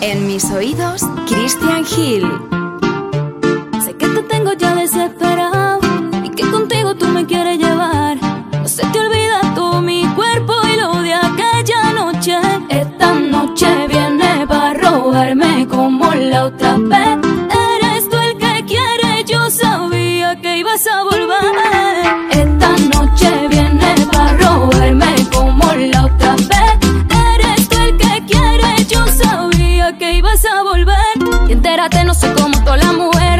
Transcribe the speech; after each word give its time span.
En 0.00 0.26
mis 0.26 0.44
oídos, 0.50 1.02
Christian 1.26 1.84
Hill. 1.84 2.26
Sé 3.84 3.94
que 3.96 4.06
te 4.06 4.22
tengo 4.22 4.52
ya 4.52 4.74
desesperado 4.74 5.80
y 6.22 6.28
que 6.30 6.50
contigo 6.50 6.94
tú 6.94 7.08
me 7.08 7.26
quieres 7.26 7.58
llevar. 7.58 8.16
No 8.52 8.68
se 8.68 8.86
te 8.86 9.00
olvida 9.00 9.40
tú 9.54 9.80
mi 9.80 10.06
cuerpo 10.14 10.54
y 10.72 10.80
lo 10.80 11.02
de 11.02 11.14
aquella 11.14 11.92
noche. 11.92 12.38
Esta 12.68 13.14
noche 13.14 13.66
viene 13.88 14.46
para 14.46 14.74
robarme 14.74 15.66
como 15.68 16.12
la 16.14 16.44
otra 16.46 16.76
vez. 16.76 17.23
No 32.04 32.14
soy 32.14 32.30
como 32.30 32.58
todas 32.64 32.82
las 32.82 32.94
mujeres. 32.94 33.33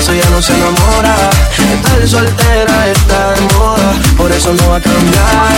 Eso 0.00 0.14
ya 0.14 0.30
no 0.30 0.40
se 0.40 0.54
enamora. 0.54 1.14
Estar 1.74 2.08
soltera 2.08 2.88
está 2.88 3.32
de 3.34 3.40
moda, 3.54 3.92
por 4.16 4.32
eso 4.32 4.54
no 4.54 4.70
va 4.70 4.76
a 4.76 4.80
cambiar. 4.80 5.52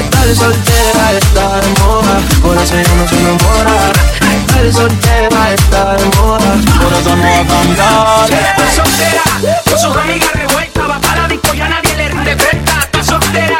Estar 0.00 0.36
soltera 0.36 1.12
está 1.18 1.60
de 1.60 1.68
moda, 1.80 2.20
por 2.40 2.56
eso 2.56 2.74
ya 2.76 2.94
no 2.94 3.08
se 3.08 3.16
enamora. 3.18 3.92
Estar 4.38 4.72
soltera 4.72 5.54
está 5.54 5.96
de 5.96 6.04
moda, 6.16 6.52
Por 6.80 6.92
eso 6.92 7.16
no 7.16 7.22
va 7.22 7.40
a 7.40 7.46
cambiar 7.46 8.30
Está 8.30 8.74
soltera, 8.76 9.22
con 9.64 9.78
sus 9.78 9.96
amigas 9.96 10.32
revueltas, 10.34 10.88
va 10.88 11.00
para 11.00 11.22
la 11.22 11.28
disco 11.28 11.54
y 11.54 11.60
a 11.60 11.68
nadie 11.68 11.96
le 11.96 12.08
rinde 12.08 12.36
cuenta. 12.36 12.72
Está 12.82 13.02
soltera, 13.02 13.58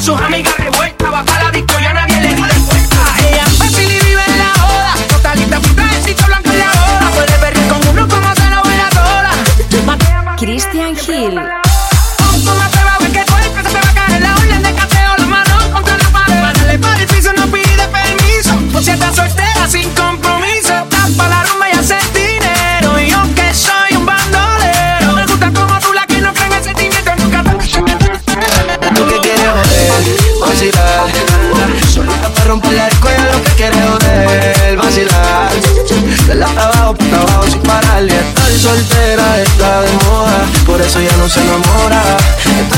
sus 0.00 0.20
amigas 0.20 0.54
revueltas, 0.58 0.97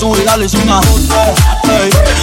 Y 0.00 0.02
a 0.02 0.06
su 0.06 0.10
vida 0.12 0.36
le 0.36 0.46
hizo 0.46 0.58
un 0.58 0.68
ajuste. 0.70 1.14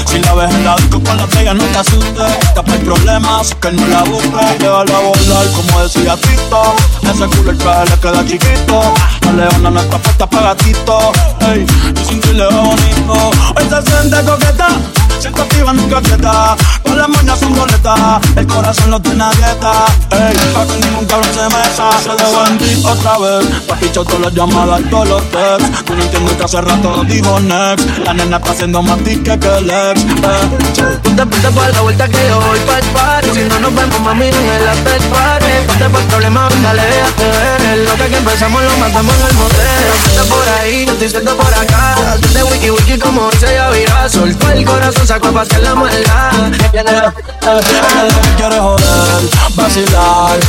Si 0.06 0.20
la 0.20 0.34
ves 0.34 0.54
en 0.54 0.64
la 0.64 0.76
disco 0.76 1.02
con 1.04 1.18
la 1.18 1.26
bella 1.26 1.54
no 1.54 1.64
te 1.64 1.78
asustes. 1.78 2.54
Tapa 2.54 2.74
el 2.74 2.82
problema, 2.82 3.40
así 3.40 3.54
que 3.56 3.72
no 3.72 3.88
la 3.88 4.04
busques. 4.04 4.34
A 4.34 4.84
volar 4.84 5.48
como 5.56 5.82
decía 5.82 6.16
Tito. 6.18 6.76
Ese 7.04 7.38
culo 7.38 7.52
el 7.52 7.58
traje 7.58 7.86
le 7.90 8.00
queda 8.00 8.26
chiquito. 8.26 8.94
La 9.22 9.32
leona 9.32 9.70
no 9.70 9.80
está 9.82 9.98
puesta 9.98 10.28
para 10.28 10.54
gatito. 10.54 11.12
Ey. 11.42 11.66
Y 12.02 12.06
sin 12.06 12.38
le 12.38 12.48
bonito. 12.48 13.32
Hoy 13.56 13.64
se 13.70 13.92
siente 13.92 14.24
coqueta 14.24 14.97
Siento 15.20 15.42
activa, 15.42 15.74
nunca 15.74 16.02
quieta 16.02 16.56
Todas 16.84 16.98
las 16.98 17.10
moñas 17.10 17.40
son 17.40 17.56
boletas 17.56 18.22
El 18.36 18.48
corazón 18.48 18.92
lo 18.92 19.00
tiene 19.00 19.24
dieta. 19.38 19.86
Ey. 20.12 20.38
Pa' 20.54 20.66
que 20.66 20.86
ningún 20.86 21.06
cabrón 21.06 21.34
se 21.34 21.44
meta 21.44 21.92
Se 22.02 22.58
ti 22.58 22.84
otra 22.86 23.18
vez. 23.18 23.46
Papicho 23.68 24.04
todas 24.04 24.22
las 24.22 24.34
llamadas, 24.34 24.82
todos 24.90 25.10
los 25.10 25.22
texts. 25.32 25.84
Tú 25.86 25.96
no 25.96 26.04
entiendes 26.04 26.34
que 26.38 26.44
hace 26.44 26.62
rato 26.62 27.04
dijo 27.06 27.40
next. 27.40 27.98
La 28.06 28.14
nena 28.14 28.38
está 28.38 28.52
haciendo 28.52 28.82
más 28.82 29.00
tique 29.04 29.40
que 29.40 29.58
el 29.58 29.70
ex 29.70 30.02
eh. 30.02 31.00
Ponte, 31.04 31.26
ponte 31.26 31.50
pa' 31.50 31.70
la 31.70 31.82
vuelta 31.82 32.08
que 32.08 32.28
yo 32.28 32.40
voy 32.40 32.60
pa'l 32.60 32.84
party. 32.94 33.30
Si 33.34 33.44
no 33.44 33.60
nos 33.60 33.76
vemos, 33.76 34.00
mami, 34.02 34.28
en 34.28 34.36
el 34.36 34.68
after 34.68 35.02
party 35.10 35.46
Ponte 35.68 35.90
pa' 35.90 36.00
el 36.00 36.06
problema, 36.06 36.50
dale, 36.64 36.82
déjate 36.84 37.24
ver. 37.24 37.78
Lo 37.88 37.96
que 37.96 38.18
empezamos 38.18 38.64
lo 38.64 38.78
matamos 38.78 39.16
en 39.16 39.28
el 39.28 39.34
motel 39.34 39.68
Ponte 40.04 40.30
por 40.30 40.50
ahí, 40.60 40.86
yo 40.86 41.06
estoy 41.06 41.24
por 41.24 41.54
acá. 41.54 41.96
Suelte 42.20 42.44
wiki 42.44 42.70
wiki 42.72 43.00
como 43.00 43.30
dice 43.32 43.54
Yavira 43.54 44.10
Soltó 44.10 44.52
el 44.52 44.66
corazón, 44.66 45.07
sacó 45.08 45.32
pa' 45.32 45.42
hacer 45.42 45.64
la 45.64 45.74
no- 45.74 45.88
Ella 45.88 46.32
lo 46.34 47.12
que 47.14 48.36
quiere 48.36 48.60
joder, 48.60 49.30
vacilar 49.56 50.40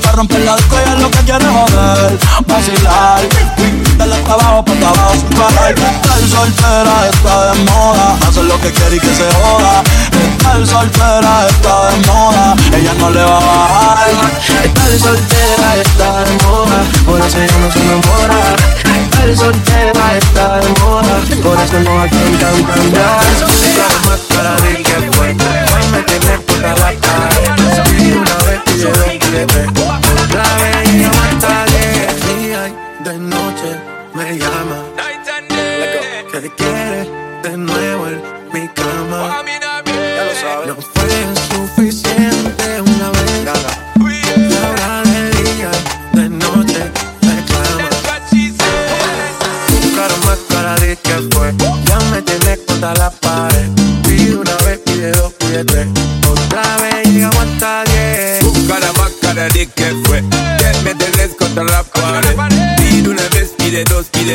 para 0.00 0.12
romper 0.12 0.40
la 0.40 0.56
disco 0.56 0.76
es 0.78 1.00
lo 1.00 1.10
que 1.10 1.18
quiere 1.18 1.44
joder. 1.44 2.18
Vacilar, 2.46 3.20
dale 3.96 4.14
hasta 4.14 4.32
abajo, 4.32 4.64
para 4.64 4.88
abajo, 4.88 5.12
sin 5.14 5.28
parar. 5.38 5.72
Estar 5.72 6.20
soltera 6.30 7.08
está 7.12 7.52
de 7.52 7.64
moda. 7.64 8.18
Hacer 8.28 8.44
lo 8.44 8.60
que 8.60 8.72
quiere 8.72 8.96
y 8.96 9.00
que 9.00 9.14
se 9.14 9.28
joda. 9.34 9.82
Estar 10.12 10.66
soltera 10.66 11.46
está 11.48 11.90
de 11.90 12.06
moda. 12.06 12.54
Ella 12.72 12.94
no 12.98 13.10
le 13.10 13.22
va 13.22 13.36
a 13.36 13.40
bajar. 13.40 14.10
Estar 14.64 14.98
soltera 14.98 15.76
está 15.76 16.24
de 16.24 16.44
moda. 16.44 16.82
Por 17.04 17.20
eso 17.20 17.38
ella 17.38 17.58
no 17.58 17.70
se 17.72 17.78
enamora. 17.80 18.56
Estar 19.20 19.36
soltera 19.36 20.16
está 20.16 20.60
de 20.60 20.80
moda. 20.80 21.20
Por 21.42 21.60
eso 21.60 21.80
no 21.80 22.00
hay 22.00 22.08
quien 22.08 22.36
cambiar. 22.38 23.20
Más 24.06 24.20
cara 24.28 24.56
de 24.62 24.82
que 24.82 25.12
fue. 25.12 25.34
Me 25.34 26.02
tienes 26.04 26.40
la 26.80 26.94
cara. 26.94 27.28
Una 28.16 28.36
vez 28.44 28.60
pide 28.64 28.88
dos, 28.88 29.04
pide 29.04 29.79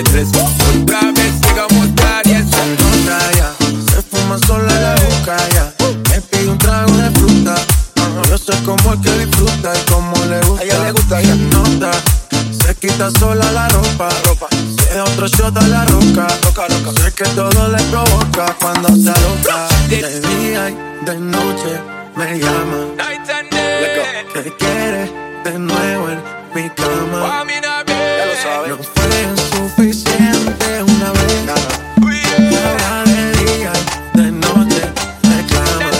tres. 0.04 0.30
Otra 0.30 1.12
vez 1.12 1.34
llegamos 1.42 1.88
a 2.04 2.22
diez. 2.24 2.46
Otra 2.48 3.20
ya. 3.38 3.54
Se 3.92 4.02
fuma 4.02 4.38
sola 4.46 4.80
la 4.80 4.96
boca 4.96 5.38
ya. 5.54 5.74
Me 6.10 6.22
pide 6.22 6.50
un 6.50 6.58
trago 6.58 6.92
de 6.98 7.12
fruta. 7.12 7.56
Yo 8.30 8.38
sé 8.38 8.54
cómo 8.66 8.94
es 8.94 9.00
que 9.00 9.26
disfruta 9.26 9.74
y 9.74 9.92
cómo 9.92 10.14
le 10.26 10.40
gusta. 10.42 10.62
A 10.62 10.66
ella 10.66 10.80
le 10.84 10.92
gusta, 10.92 11.22
ya. 11.22 11.36
nota. 11.36 11.92
Se 12.52 12.76
quita 12.76 13.10
sola 13.20 13.52
la 13.52 13.68
ropa. 13.70 14.10
ropa. 14.26 14.48
Se 14.50 14.96
da 14.96 15.04
otro 15.04 15.28
shot 15.28 15.58
a 15.58 15.68
la 15.68 15.86
roca. 15.86 16.28
roca, 16.44 16.68
roca. 16.68 17.02
Sé 17.02 17.12
que 17.14 17.24
todo 17.30 17.68
le 17.70 17.84
provoca 17.84 18.56
cuando 18.60 18.90
se 18.90 19.10
aloca. 19.10 19.68
De 19.90 20.20
día 20.22 20.70
y 20.70 21.06
de 21.06 21.20
noche 21.20 21.82
me 22.16 22.40
llama. 22.40 22.96
Que 24.34 24.52
quiere 24.58 25.12
de 25.44 25.60
nuevo 25.60 26.10
en 26.10 26.20
mi 26.54 26.70
cama. 26.72 27.46
Ya 27.48 28.26
lo 28.26 28.84
sabes. 28.84 29.28
No 29.28 29.45
suficiente 29.76 30.84
una 30.84 31.12
vez. 31.12 31.36
Ahora 32.64 33.04
de 33.06 33.32
día 33.44 33.74
de 34.14 34.32
noche 34.32 34.82
me 35.24 35.46
clama. 35.46 35.92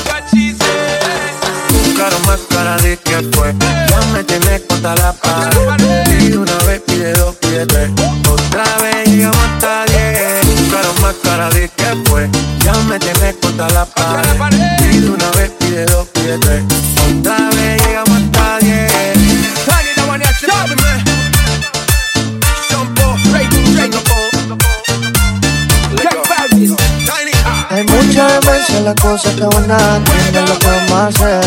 Cara 1.98 2.18
más 2.26 2.40
cara 2.50 2.78
de 2.78 2.98
que 2.98 3.18
fue. 3.34 3.54
Ya 3.90 4.02
me 4.14 4.24
tienes 4.24 4.62
contra 4.68 4.96
la 4.96 5.14
pared. 5.14 5.58
Pide 6.06 6.38
una 6.38 6.58
vez, 6.66 6.82
pide 6.86 7.14
dos, 7.14 7.36
pide 7.36 7.66
tres. 7.66 7.90
Otra 8.30 8.66
vez 8.82 9.08
llegamos 9.10 9.38
hasta 9.38 9.86
diez. 9.86 10.72
Cara 10.72 10.90
más 11.02 11.16
cara 11.24 11.50
de 11.50 11.70
que 11.70 12.10
fue. 12.10 12.30
Ya 12.64 12.74
me 12.88 13.00
tienes 13.00 13.36
contra 13.42 13.70
la 13.70 13.86
pared. 13.86 14.58
Pide 14.78 15.10
una 15.10 15.32
vez, 15.32 15.52
pide 15.60 15.86
dos, 15.86 16.08
pide 16.10 16.38
tres. 16.40 16.64
En 28.78 28.86
las 28.86 28.96
cosas 28.96 29.34
que 29.36 29.44
van 29.44 29.72
a 29.72 30.04
tener 30.04 30.48
lo 30.48 30.60
que 30.60 30.68
a 30.68 31.08
hacer. 31.08 31.46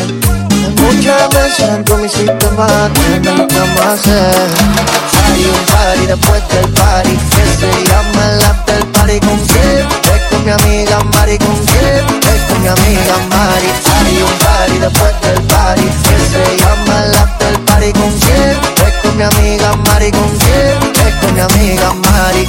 Hay 0.50 0.74
mucha 0.82 1.28
demencia 1.28 1.66
dentro 1.68 1.96
de 1.96 2.02
mi 2.02 2.08
sistema, 2.08 2.66
tener 2.94 3.38
lo 3.38 3.46
que 3.46 3.56
a 3.56 3.92
hacer. 3.92 4.48
Hay 5.26 5.44
un 5.44 5.66
party 5.66 6.06
después 6.06 6.48
del 6.48 6.68
party 6.72 7.10
que 7.10 7.44
se 7.58 7.84
llama 7.88 8.32
el 8.32 8.44
after 8.44 8.86
party 8.92 9.20
con 9.20 9.38
quién. 9.46 9.86
Es 10.14 10.22
con 10.30 10.44
mi 10.44 10.50
amiga 10.50 10.98
Mari 11.14 11.38
con 11.38 11.56
quién. 11.66 12.04
Es 12.32 12.42
con 12.48 12.62
mi 12.62 12.68
amiga 12.68 13.14
Mari. 13.30 13.68
Hay 13.96 14.22
un 14.22 14.38
party 14.38 14.78
después 14.78 15.20
del 15.22 15.42
party 15.42 15.82
que 15.82 16.16
se 16.30 16.56
llama 16.56 17.04
el 17.04 17.16
after 17.16 17.60
party 17.64 17.92
con 17.92 18.12
quién. 18.20 18.56
Es 18.86 18.94
con 19.02 19.16
mi 19.16 19.22
amiga 19.22 19.76
Mari 19.86 20.10
con 20.12 20.30
quién. 20.38 21.06
Es 21.06 21.14
con 21.20 21.34
mi 21.34 21.40
amiga 21.40 21.92
Mari. 21.92 22.48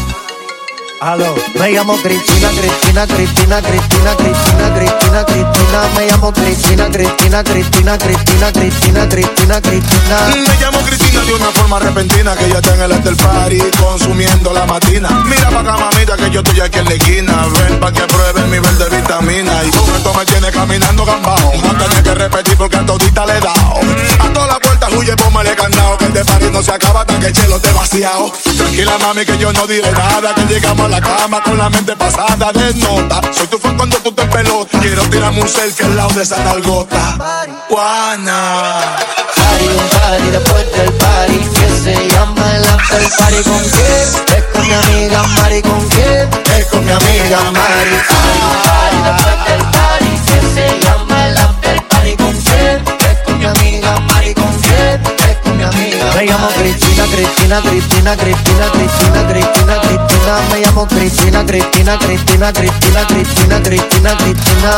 Aló, 1.02 1.34
me 1.58 1.72
llamo 1.72 1.96
Cristina, 2.02 2.50
Cristina, 2.50 3.08
Cristina, 3.08 3.62
Cristina, 3.62 4.16
Cristina, 4.18 4.74
Cristina, 4.74 5.26
Cristina, 5.26 5.82
me 5.96 6.08
llamo 6.08 6.34
Cristina, 6.34 6.90
Cristina, 6.92 7.42
Cristina, 7.42 7.98
Cristina, 7.98 8.52
Cristina, 8.52 9.08
Cristina, 9.08 9.62
Cristina. 9.62 10.18
Me 10.46 10.58
llamo 10.60 10.80
Cristina 10.82 11.24
de 11.24 11.34
una 11.36 11.52
forma 11.52 11.80
repentina 11.80 12.36
que 12.36 12.50
ya 12.50 12.58
está 12.58 12.76
en 12.76 12.82
el 12.82 12.92
after 12.92 13.16
party 13.16 13.62
consumiendo 13.80 14.52
la 14.52 14.66
matina. 14.66 15.10
Mira 15.24 15.50
pa' 15.50 15.62
acá 15.62 15.78
mamita 15.78 16.18
que 16.18 16.32
yo 16.32 16.42
estoy 16.42 16.60
aquí 16.60 16.80
en 16.80 16.86
la 16.86 16.94
esquina. 16.94 17.48
Ven 17.48 17.80
pa' 17.80 17.94
que 17.94 18.02
pruebe 18.02 18.42
el 18.42 18.52
nivel 18.52 18.78
de 18.78 18.90
vitamina. 18.90 19.64
Y 19.64 19.70
con 19.72 19.96
esto 19.96 20.14
me 20.14 20.26
tiene 20.26 20.52
caminando 20.52 21.06
gambao. 21.06 21.54
No 21.64 21.78
tenía 21.78 22.04
que 22.04 22.14
repetir 22.14 22.58
porque 22.58 22.76
a 22.76 22.86
todita 22.86 23.26
le 23.26 23.38
he 23.38 23.40
dado. 23.40 23.80
A 24.20 24.34
toda 24.34 24.48
la 24.48 24.60
puerta 24.60 24.90
huye, 24.90 25.16
póngale 25.16 25.56
candado. 25.56 25.98
Que 25.98 26.06
el 26.06 26.14
de 26.14 26.26
party 26.26 26.46
no 26.52 26.62
se 26.62 26.74
acaba 26.74 27.02
hasta 27.02 27.18
que 27.20 27.28
el 27.28 27.34
chelo 27.34 27.56
esté 27.56 27.72
vaciado. 27.72 28.34
Tranquila 28.58 28.98
mami 29.00 29.26
que 29.26 29.38
yo 29.38 29.54
no 29.54 29.66
diré 29.66 29.92
nada. 29.94 30.36
Que 30.36 30.44
llegamos 30.54 30.89
a 30.90 31.00
la 31.00 31.02
cama 31.02 31.42
con 31.44 31.58
la 31.58 31.70
mente 31.70 31.96
pasada 31.96 32.52
de 32.52 32.74
nota. 32.76 33.22
Soy 33.32 33.48
tu 33.48 33.58
fan 33.60 33.78
cuando 33.78 33.98
tú 33.98 34.12
te 34.12 34.26
pelota. 34.26 34.80
Quiero 34.80 35.04
tirarme 35.04 35.42
un 35.42 35.48
selfie 35.48 35.86
al 35.86 35.96
lado 35.96 36.10
de 36.10 36.24
esa 36.24 36.44
nalgota. 36.44 37.46
Juana. 37.70 38.96
Hay 39.38 39.68
un 39.68 39.90
party 39.90 40.32
después 40.32 40.72
del 40.74 40.92
party 40.94 41.40
que 41.54 41.70
se 41.84 42.08
llama 42.10 42.56
el 42.56 42.68
after 42.68 43.10
party 43.18 43.44
con 43.44 43.60
quién? 43.60 44.38
Es 44.38 44.44
con 44.54 44.68
mi 44.68 44.74
amiga 44.74 45.24
Mari 45.24 45.62
con 45.62 45.90
quién? 45.90 46.30
Es 46.58 46.66
con 46.68 46.86
mi 46.86 46.92
amiga 46.92 47.40
Mari. 47.52 47.96
Hay 48.10 48.40
un 48.42 48.58
party 48.66 48.98
después 49.06 49.38
del 49.48 49.62
party 49.76 50.12
que 50.26 50.38
se 50.54 50.80
llama 50.86 51.28
el 51.28 51.38
after 51.38 51.88
party 51.88 52.16
con 52.18 52.34
quién? 52.42 52.84
Es 53.00 53.18
con 53.26 53.40
mi 53.40 53.46
amiga 53.46 54.00
Mari 54.00 54.34
con 54.34 54.54
quién? 54.62 55.02
Es 55.30 55.38
con 55.44 55.58
mi 55.58 55.64
amiga. 55.64 56.14
Me 56.16 56.26
llamo 56.26 56.50
Cristina, 57.20 57.62
Cristina, 57.62 58.16
Cristina, 58.16 58.72
Cristina, 58.72 59.28
Cristina, 59.28 59.82
Cristina. 59.82 60.40
Me 60.54 60.62
llamo 60.62 60.88
Cristina, 60.88 61.46
Cristina, 61.46 61.98
Cristina, 62.00 62.54
Cristina, 62.54 63.08
Cristina, 63.08 63.62
Cristina, 63.62 64.16
Cristina. 64.16 64.72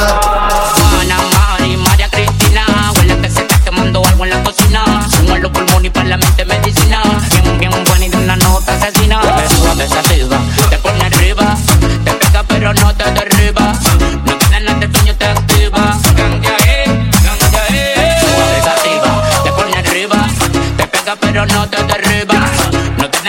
Juana, 0.74 1.18
Mari, 1.38 1.78
María 1.78 2.10
Cristina. 2.10 2.66
Huele 2.96 3.16
que 3.22 3.30
se 3.30 3.42
está 3.42 3.60
quemando 3.60 4.04
algo 4.04 4.24
en 4.24 4.32
la 4.32 4.44
cocina. 4.44 5.08
Sumo 5.12 5.38
los 5.38 5.52
pulmones 5.52 5.86
y 5.86 5.90
para 5.92 6.08
la 6.08 6.18
mente 6.18 6.44
medicina. 6.46 7.04
Bien, 7.44 7.60
bien 7.60 7.84
buena 7.86 8.06
y 8.06 8.10
de 8.10 8.18
una 8.18 8.36
nota 8.38 8.74
asesina. 8.76 9.22
Te 9.22 9.56
suave, 9.56 9.86
te 9.86 10.00
activa, 10.00 10.40
te 10.72 10.78
pone 10.80 11.04
arriba. 11.04 11.56
Te 12.04 12.12
pega 12.12 12.44
pero 12.48 12.74
no 12.74 12.96
te 12.96 13.12
derriba. 13.12 13.74
No 14.26 14.38
tienes 14.40 14.64
nada 14.64 14.80
de 14.80 14.92
sueño, 14.92 15.16
te 15.16 15.26
activa. 15.28 16.00
Te 16.02 16.14
te. 16.14 16.92
Te 21.04 21.16
pero 21.18 21.46
no 21.46 21.70
te 21.70 21.78
derriba. 21.78 22.01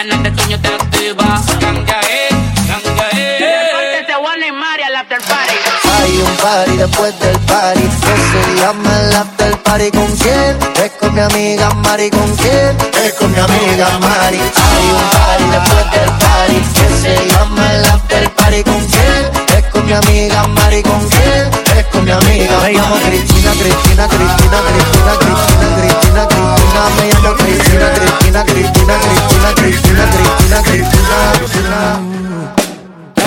No 0.02 0.08
tienes 0.08 0.18
nada 0.18 0.30
de 0.30 0.42
sueño, 0.42 0.60
te 0.60 0.68
activa. 0.68 1.42
Cambia 1.60 2.00
ahí, 2.00 2.28
cambia 2.66 3.04
ahí. 3.12 4.04
Te 4.04 4.14
Juana 4.14 4.46
y 4.48 4.52
María 4.52 4.86
al 4.88 4.96
after 4.96 5.20
party. 5.20 5.54
Hay 6.02 6.16
un 6.18 6.36
party 6.38 6.76
después 6.76 7.20
del 7.20 7.38
party 7.38 7.82
que 7.82 8.14
se 8.30 8.60
llama 8.60 8.90
el 9.00 9.14
after 9.14 9.56
party 9.58 9.90
con 9.92 10.16
quién? 10.16 10.58
Es 10.84 10.90
con 10.98 11.14
mi 11.14 11.20
amiga 11.20 11.70
Mari 11.86 12.10
con 12.10 12.36
quién? 12.36 12.76
Es 13.04 13.12
con 13.12 13.30
mi 13.30 13.38
amiga 13.38 13.98
Mari. 14.00 14.38
Hay 14.38 14.88
un 14.90 15.06
party 15.14 15.44
después 15.52 15.90
del 15.92 16.10
party 16.18 16.58
que 16.74 16.86
se 17.00 17.28
llama 17.30 17.72
el 17.72 17.84
after 17.84 18.30
party 18.30 18.64
con 18.64 18.84
quién? 18.86 19.56
Es 19.56 19.64
con 19.70 19.86
mi 19.86 19.92
amiga 19.92 20.48
Mari 20.48 20.82
con 20.82 21.08
quién? 21.10 21.78
Es 21.78 21.86
con 21.92 22.04
mi 22.04 22.10
amiga. 22.10 22.58
Me 22.60 22.72
llamo 22.72 22.96
Cristina, 23.06 23.52
Cristina, 23.52 24.08
Cristina, 24.08 24.58
Cristina, 24.66 25.12
Cristina, 25.20 26.26
Cristina, 26.26 26.28
Girl, 26.72 26.88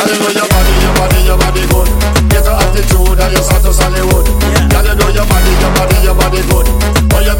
you 0.10 0.18
know 0.18 0.34
your 0.34 0.48
body, 0.50 0.74
your 0.82 0.94
body, 0.98 1.20
your 1.25 1.38
body 1.38 1.64
good. 1.70 1.90
Get 2.30 2.48
attitude 2.48 3.20
and 3.22 3.38
Hollywood. 3.78 4.25
Girl, 4.70 4.86
you 4.86 4.96
know 4.98 5.10
your 5.14 5.25
body, 5.30 5.52
your 5.62 5.72
body, 5.78 5.98
your 6.02 6.16
body 6.18 6.42
good. 6.50 6.68
You 7.25 7.36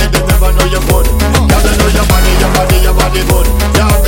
they 0.00 0.22
never 0.26 0.50
know 0.52 0.64
you 0.64 0.80
good. 0.88 1.06
Girl, 1.12 1.64
you 1.64 1.76
know 1.76 1.88
your 1.92 2.06
body, 2.08 2.32
your 2.40 2.50
body, 2.56 2.76
your 2.80 2.94
body 2.96 3.22
good. 3.28 3.46
You 3.76 3.84
have 3.84 4.04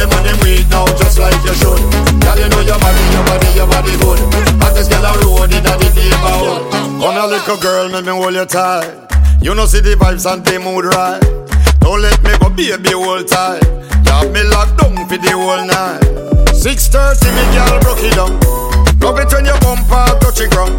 now, 0.70 0.86
just 0.96 1.18
like 1.18 1.36
you 1.44 1.54
should. 1.54 1.80
Girl, 2.24 2.38
you 2.38 2.48
know 2.48 2.60
your 2.64 2.78
body, 2.80 3.04
your 3.12 3.24
body, 3.28 3.48
your 3.54 3.66
body. 3.68 3.92
Hottest 4.60 4.90
girl 4.90 5.04
a 7.16 7.26
little 7.26 7.56
girl, 7.56 7.88
make 7.88 8.04
me 8.04 8.10
hold 8.10 8.34
you 8.34 8.44
tight. 8.44 9.15
You 9.42 9.54
know 9.54 9.66
see 9.66 9.80
the 9.80 9.94
vibes 9.94 10.26
and 10.30 10.44
the 10.44 10.58
mood 10.58 10.84
right. 10.86 11.22
Don't 11.80 12.02
let 12.02 12.18
me 12.22 12.34
go, 12.42 12.50
baby, 12.50 12.90
hold 12.92 13.28
tight. 13.28 13.62
You 13.62 14.12
have 14.12 14.32
me 14.32 14.42
locked 14.50 14.78
down 14.78 14.96
for 15.06 15.18
the 15.18 15.30
whole 15.34 15.62
night. 15.62 16.02
6.30, 16.50 17.30
me 17.30 17.44
girl 17.54 17.78
broke 17.80 18.02
it 18.02 18.14
down. 18.18 18.34
Love 18.98 19.22
it 19.22 19.30
when 19.30 19.46
your 19.46 19.58
bumper 19.62 20.18
touch 20.18 20.42
it 20.42 20.50
ground. 20.50 20.74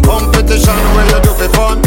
Competition 0.00 0.78
where 0.96 1.04
you 1.04 1.20
do 1.20 1.32
for 1.36 1.50
fun. 1.52 1.84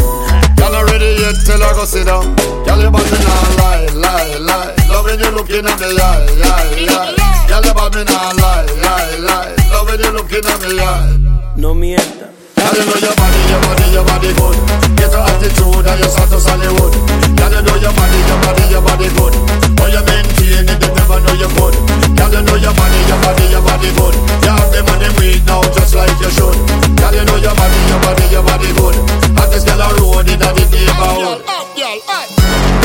Y'all 0.62 0.70
not 0.70 0.86
ready 0.94 1.18
yet 1.18 1.34
till 1.42 1.58
I 1.58 1.74
go 1.74 1.82
sit 1.84 2.06
down. 2.06 2.38
Y'all 2.62 2.78
your 2.78 2.94
body 2.94 3.18
not 3.18 3.50
lie, 3.58 3.86
lie, 3.98 4.38
lie. 4.46 4.70
Love 4.94 5.10
when 5.10 5.18
you 5.18 5.30
looking 5.34 5.66
at 5.66 5.74
me 5.80 5.90
eye, 5.98 6.22
eye, 6.46 6.86
eye. 6.86 7.48
Y'all 7.50 7.64
your 7.66 7.74
body 7.74 8.04
not 8.06 8.36
lie, 8.38 8.62
lie, 8.78 9.16
lie. 9.26 9.50
Love 9.74 9.90
when 9.90 9.98
you 9.98 10.10
looking 10.14 10.46
at 10.46 10.60
me 10.62 10.78
eye. 10.78 11.18
No 11.56 11.74
mienta. 11.74 12.30
Girl, 12.62 12.74
you 12.78 12.84
know 12.86 12.98
your 13.02 13.14
body, 13.18 13.40
your 13.50 13.60
body, 13.66 13.86
your 13.90 14.04
body 14.06 14.30
good. 14.38 14.56
Get 14.96 15.10
your 15.10 15.24
attitude 15.26 15.82
and 15.86 15.98
your 15.98 16.10
status 16.10 16.46
Hollywood. 16.46 16.94
Girl, 17.34 17.50
you 17.50 17.62
know 17.66 17.76
your 17.82 17.92
body, 17.98 18.18
your 18.30 18.38
body, 18.38 18.64
your 18.70 18.82
body 18.82 19.08
good. 19.18 19.34
Oh, 19.82 19.88
you 19.90 20.02
maintain 20.06 20.70
it, 20.70 20.78
they 20.78 20.90
never 20.94 21.18
know 21.26 21.34
you 21.34 21.50
good. 21.58 21.74
Girl, 22.14 22.30
you 22.30 22.42
know 22.46 22.56
your 22.56 22.74
body, 22.74 23.00
your 23.10 23.18
body, 23.18 23.44
your 23.50 23.62
body 23.66 23.90
good. 23.98 24.14
You 24.46 24.52
have 24.54 24.70
them 24.70 24.86
and 24.94 25.00
them 25.02 25.12
weak 25.18 25.42
now, 25.44 25.62
just 25.74 25.94
like 25.94 26.14
you 26.22 26.30
should. 26.30 26.54
Girl, 27.02 27.12
you 27.14 27.24
know 27.26 27.36
your 27.42 27.54
body, 27.58 27.78
your 27.90 28.00
body, 28.00 28.24
your 28.30 28.44
body 28.46 28.70
good. 28.78 28.94
Hottest 29.34 29.66
girl 29.66 29.82
on 29.82 29.94
road 29.98 30.28
in 30.30 30.38
the 30.38 30.50
neighborhood. 30.54 31.42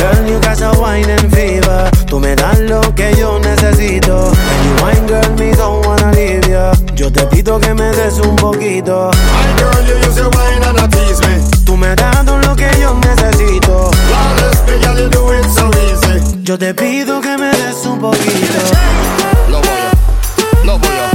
Girl, 0.02 0.22
you 0.26 0.38
got 0.42 0.62
a 0.62 0.74
wine 0.80 1.10
and 1.10 1.30
fever. 1.34 1.90
Tú 2.10 2.20
me 2.20 2.36
das 2.36 2.60
lo 2.60 2.82
que 2.96 3.14
yo 3.16 3.38
necesito. 3.40 4.32
Pido 7.26 7.60
que 7.60 7.74
me 7.74 7.92
des 7.92 8.20
un 8.20 8.36
poquito. 8.36 9.10
My 9.12 9.54
girl, 9.60 9.86
you 9.88 9.96
use 10.08 10.18
your 10.18 10.30
wine 10.30 10.64
and 10.64 10.80
a 10.80 10.88
tease 10.88 11.20
me. 11.28 11.42
Tú 11.66 11.76
me 11.78 11.96
das 11.96 12.26
todo 12.26 12.38
lo 12.40 12.56
que 12.56 12.70
yo 12.80 12.94
necesito. 12.96 13.92
Flawless, 13.92 14.64
me 14.68 14.78
girl, 14.84 14.98
you 15.00 15.10
do 15.10 15.32
it 15.34 15.46
so 15.50 15.70
easy. 15.88 16.44
Yo 16.44 16.58
te 16.58 16.74
pido 16.74 17.20
que 17.22 17.38
me 17.38 17.50
des 17.52 17.86
un 17.86 18.00
poquito. 18.00 18.60
Love 19.50 19.66
how 19.66 19.78
you, 19.78 20.66
love 20.66 20.82
how 20.84 20.94
you, 20.94 21.10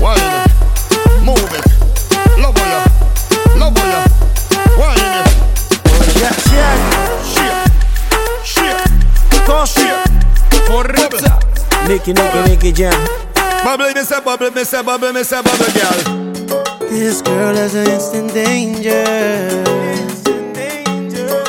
wine 0.00 0.18
it, 0.18 1.22
move 1.22 1.38
it. 1.38 1.66
Love 2.38 2.56
how 2.56 2.66
you, 2.72 3.60
love 3.60 3.76
how 3.76 3.86
you, 3.86 4.02
wine 4.78 4.98
it. 4.98 5.28
Yeah, 6.20 6.34
yeah. 6.54 6.74
Shit, 7.32 7.54
shit, 8.44 8.76
Così. 9.46 9.88
Corrupta. 10.66 11.38
Nicky, 11.88 12.12
Nicky, 12.12 12.38
Nicky 12.48 12.72
Jam. 12.72 13.29
Bubble, 13.64 13.92
me 13.94 14.02
say 14.02 14.20
bubble, 14.20 14.50
me 14.50 14.64
say 14.64 14.82
bubble, 14.82 15.12
me 15.12 15.22
say 15.22 15.42
bubble, 15.42 15.72
girl. 15.74 15.98
This 16.88 17.22
girl 17.22 17.56
is 17.56 17.74
an 17.74 17.88
instant 17.88 18.32
danger. 18.32 19.04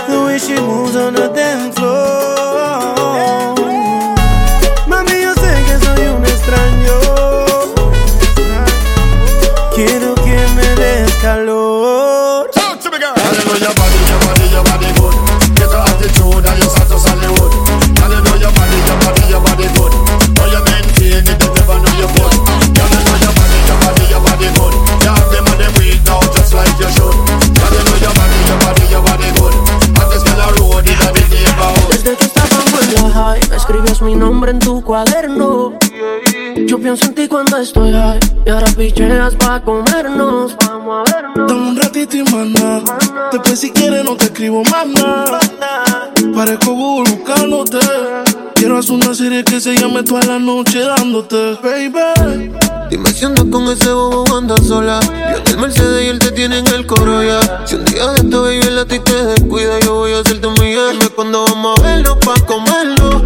The 0.07 0.23
way 0.25 0.37
she 0.37 0.55
moves 0.55 0.95
on 0.95 1.13
the 1.13 1.29
dance 1.29 1.75
floor. 1.75 3.55
Mami, 4.87 5.21
yo 5.21 5.33
sé 5.35 5.51
que 5.67 5.75
soy 5.85 6.07
un 6.07 6.23
extraño. 6.25 6.99
Quiero 9.73 10.15
que 10.15 10.37
me 10.55 10.75
des 10.75 11.13
calor. 11.21 11.70
Cuaderno. 34.91 35.79
Yo 36.67 36.77
pienso 36.77 37.05
en 37.05 37.15
ti 37.15 37.25
cuando 37.29 37.55
estoy 37.55 37.93
high. 37.93 38.19
Y 38.45 38.49
ahora 38.49 38.67
picheas 38.75 39.35
pa' 39.35 39.61
comernos. 39.61 40.53
Vamos 40.67 41.07
a 41.07 41.13
vernos. 41.13 41.47
Dame 41.47 41.69
un 41.69 41.77
ratito 41.77 42.17
y 42.17 42.23
mana. 42.23 42.81
Después 43.31 43.57
si 43.57 43.71
quieres 43.71 44.03
no 44.03 44.17
te 44.17 44.25
escribo 44.25 44.61
más 44.65 44.87
nada. 44.87 45.39
Parezco 46.35 46.73
Google 46.73 47.09
buscándote. 47.09 47.79
Quiero 48.55 48.79
hacer 48.79 48.95
una 48.95 49.15
serie 49.15 49.45
que 49.45 49.61
se 49.61 49.77
llame 49.77 50.03
toda 50.03 50.25
la 50.25 50.39
noche 50.39 50.79
dándote, 50.79 51.57
baby. 51.63 52.51
Dime 52.89 53.13
si 53.13 53.23
andas 53.23 53.45
con 53.49 53.69
ese 53.69 53.93
bobo 53.93 54.25
andas 54.35 54.67
sola. 54.67 54.99
Yo 55.01 55.37
en 55.37 55.47
el 55.47 55.57
Mercedes 55.57 56.03
y 56.03 56.07
él 56.09 56.19
te 56.19 56.31
tiene 56.33 56.57
en 56.57 56.67
el 56.67 56.85
coro 56.85 57.23
ya. 57.23 57.65
Si 57.65 57.75
un 57.75 57.85
día 57.85 58.07
de 58.07 58.17
esto, 58.17 58.43
baby, 58.43 58.59
el 58.67 58.77
a 58.77 58.85
ti 58.85 58.99
te 58.99 59.23
descuida, 59.23 59.79
yo 59.79 59.95
voy 59.95 60.11
a 60.11 60.19
hacerte 60.19 60.45
un 60.47 60.53
millón. 60.59 60.99
Dime 60.99 61.09
cuando 61.11 61.45
vamos 61.45 61.79
a 61.79 61.81
vernos 61.81 62.17
pa' 62.17 62.45
comerlo. 62.45 63.23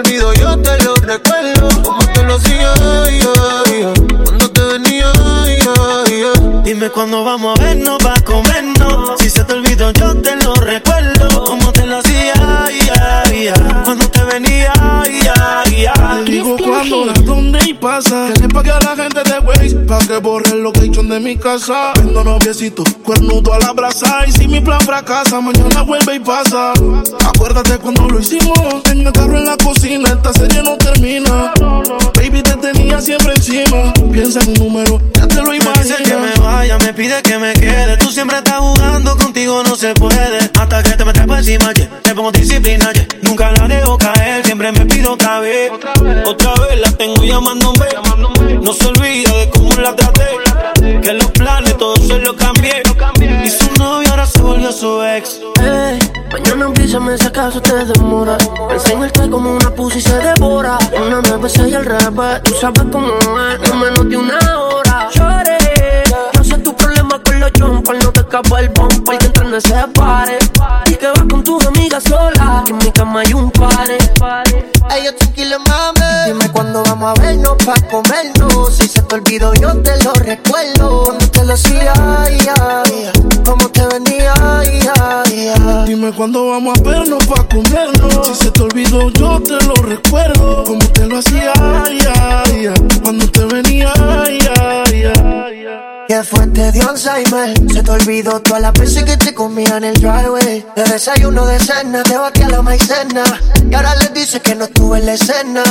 Olvidó, 0.00 0.32
yo 0.32 0.56
te 0.56 0.82
lo 0.82 0.94
recuerdo. 0.94 1.68
Como 1.82 1.98
te 1.98 2.22
lo 2.22 2.36
hacía, 2.36 2.72
ay, 3.04 3.20
ay. 3.66 3.84
cuando 4.24 4.50
te 4.50 4.62
venía, 4.62 5.12
ay. 5.12 6.22
Dime 6.64 6.88
cuándo 6.88 7.22
vamos 7.22 7.58
a 7.58 7.62
vernos 7.62 7.98
pa' 7.98 8.18
comernos. 8.22 9.20
Si 9.20 9.28
se 9.28 9.44
te 9.44 9.52
olvidó, 9.52 9.90
yo 9.90 10.14
te 10.14 10.36
lo 10.36 10.54
recuerdo. 10.54 11.44
Como 11.44 11.70
te 11.72 11.84
lo 11.84 11.98
hacía, 11.98 12.32
cuando 13.84 14.08
te 14.08 14.19
venía, 14.32 14.72
ay. 14.80 15.20
Te 16.24 16.30
digo 16.30 16.56
cuándo, 16.62 17.06
la 17.06 17.12
dónde 17.12 17.58
y 17.66 17.74
pasa. 17.74 18.28
Que 18.32 18.40
sepa 18.40 18.62
que 18.62 18.70
a 18.70 18.80
la 18.80 18.96
gente 18.96 19.22
de 19.22 19.38
Waze, 19.38 19.76
pa' 19.86 19.98
que 20.00 20.16
borre 20.18 20.50
el 20.50 20.62
location 20.62 21.08
de 21.08 21.20
mi 21.20 21.36
casa. 21.36 21.92
Vendo 21.96 22.22
noviecito, 22.22 22.84
cuernudo 23.04 23.54
a 23.54 23.58
la 23.58 23.72
brasa. 23.72 24.24
Y 24.26 24.32
si 24.32 24.46
mi 24.46 24.60
plan 24.60 24.80
fracasa, 24.80 25.40
mañana 25.40 25.82
vuelve 25.82 26.16
y 26.16 26.20
pasa. 26.20 26.72
Acuérdate 27.26 27.78
cuando 27.78 28.08
lo 28.08 28.20
hicimos. 28.20 28.58
En 28.90 29.06
el 29.06 29.12
carro 29.12 29.38
en 29.38 29.46
la 29.46 29.56
cocina, 29.56 30.10
esta 30.10 30.32
serie 30.32 30.62
no 30.62 30.76
termina. 30.76 31.52
Baby, 32.14 32.42
te 32.42 32.56
tenía 32.56 33.00
siempre 33.00 33.32
encima. 33.34 33.92
Piensa 34.12 34.40
en 34.40 34.50
un 34.50 34.54
número, 34.54 35.00
ya 35.14 35.26
te 35.26 35.36
lo 35.36 35.50
Me 35.50 35.58
dice 35.58 35.96
que 36.02 36.14
me 36.14 36.34
imaginas. 36.34 36.40
vaya, 36.40 36.78
me 36.78 36.92
pide 36.94 37.22
que 37.22 37.38
me 37.38 37.52
quede. 37.54 37.96
Tú 37.96 38.10
siempre 38.10 38.38
estás 38.38 38.58
jugando, 38.58 39.16
contigo 39.16 39.62
no 39.62 39.76
se 39.76 39.94
puede. 39.94 40.38
Hasta 40.58 40.82
que 40.82 40.90
te 40.90 41.04
metes 41.04 41.26
por 41.26 41.38
encima, 41.38 41.72
yeah. 41.72 42.00
te 42.02 42.14
pongo 42.14 42.32
disciplina, 42.32 42.92
yeah. 42.92 43.06
Nunca 43.22 43.50
la 43.52 43.66
dejo 43.68 43.96
caer, 43.96 44.19
siempre 44.44 44.72
me 44.72 44.86
pido 44.86 45.12
otra 45.12 45.40
vez. 45.40 45.70
Otra 46.26 46.54
vez 46.54 46.80
la 46.80 46.90
tengo 46.92 47.22
llamándome. 47.22 47.86
No 48.62 48.72
se 48.72 48.86
olvida 48.88 49.32
de 49.36 49.50
cómo 49.50 49.72
la 49.74 49.94
traté. 49.94 50.28
Que 51.02 51.12
los 51.12 51.30
planes 51.32 51.76
todos 51.76 52.00
se 52.06 52.18
los 52.18 52.34
cambié. 52.34 52.82
Y 53.44 53.50
su 53.50 53.72
novio 53.78 54.08
ahora 54.10 54.26
se 54.26 54.40
volvió 54.40 54.72
su 54.72 55.02
ex. 55.02 55.40
Ey, 55.60 55.98
mañana 56.32 56.66
avísame 56.66 57.18
si 57.18 57.26
acaso 57.26 57.60
te 57.60 57.84
demora. 57.84 58.36
Enseñarte 58.70 59.28
como 59.30 59.54
una 59.56 59.70
pussy 59.70 60.00
se 60.00 60.16
devora. 60.18 60.78
Una 61.06 61.20
me 61.20 61.36
besé 61.36 61.68
y 61.68 61.74
el 61.74 61.84
revés. 61.84 62.42
Tú 62.44 62.54
sabes 62.60 62.82
cómo 62.90 63.08
es, 63.08 63.68
no 63.68 63.76
menos 63.76 64.08
de 64.08 64.16
una 64.16 64.38
hora. 64.58 65.08
Lloré, 65.14 65.58
los 67.40 67.50
jumpers. 67.58 68.04
No 68.04 68.12
te 68.12 68.20
escapa 68.20 68.60
el 68.60 68.68
bumper 68.68 69.18
que 69.18 69.26
entre 69.26 69.46
en 69.46 69.54
ese 69.54 69.74
pare. 69.94 70.38
Y 70.86 70.94
que 70.94 71.06
vas 71.06 71.24
con 71.30 71.42
tus 71.42 71.66
amigas 71.66 72.04
sola. 72.04 72.62
Que 72.66 72.72
en 72.72 72.78
mi 72.78 72.92
cama 72.92 73.20
hay 73.20 73.32
un 73.32 73.50
pare. 73.50 73.98
Ay, 74.88 75.04
yo 75.04 75.14
tranquila, 75.16 75.58
mami. 75.58 76.00
Dime 76.26 76.48
cuándo 76.52 76.82
vamos 76.84 77.18
a 77.18 77.22
vernos 77.22 77.56
pa' 77.64 77.80
comernos. 77.90 78.74
Si 78.76 78.86
se 78.86 79.02
te 79.02 79.14
olvidó, 79.14 79.54
yo 79.54 79.76
te 79.82 80.02
lo 80.04 80.12
recuerdo. 80.12 81.04
Cuando 81.04 81.30
te 81.30 81.44
lo 81.44 81.54
hacía, 81.54 81.92
ay, 81.96 82.38
ay, 82.60 83.10
como 83.44 83.68
te 83.70 83.80
ay, 83.80 84.80
ay. 85.00 85.84
Dime 85.86 86.12
cuándo 86.12 86.48
vamos 86.50 86.78
a 86.78 86.82
vernos 86.82 87.26
pa' 87.26 87.48
comernos. 87.48 88.26
Si 88.26 88.34
se 88.34 88.50
te 88.50 88.62
olvidó, 88.62 89.10
yo 89.10 89.40
te 89.40 89.64
lo 89.64 89.74
recuerdo. 89.76 90.64
Como 90.64 90.86
te 90.88 91.06
lo 91.06 91.18
hacía. 91.18 91.52
Cuando 93.02 93.30
te 93.30 93.44
venía, 93.46 93.92
ay. 93.96 94.40
Que 96.10 96.24
fue 96.24 96.44
te 96.48 96.72
dio 96.72 96.90
Alzheimer. 96.90 97.54
Se 97.72 97.84
te 97.84 97.90
olvidó 97.92 98.40
todas 98.40 98.60
las 98.60 98.72
veces 98.72 99.04
que 99.04 99.16
te 99.16 99.32
comía 99.32 99.76
en 99.76 99.84
el 99.84 99.94
driveway. 99.94 100.66
De 100.74 100.82
desayuno 100.82 101.46
de 101.46 101.60
cena, 101.60 102.02
te 102.02 102.16
batí 102.16 102.42
a 102.42 102.48
la 102.48 102.60
maicena. 102.62 103.22
Y 103.70 103.72
ahora 103.72 103.94
le 103.94 104.08
dices 104.08 104.40
que 104.40 104.56
no 104.56 104.64
estuve 104.64 104.98
en 104.98 105.06
la 105.06 105.14
escena. 105.14 105.62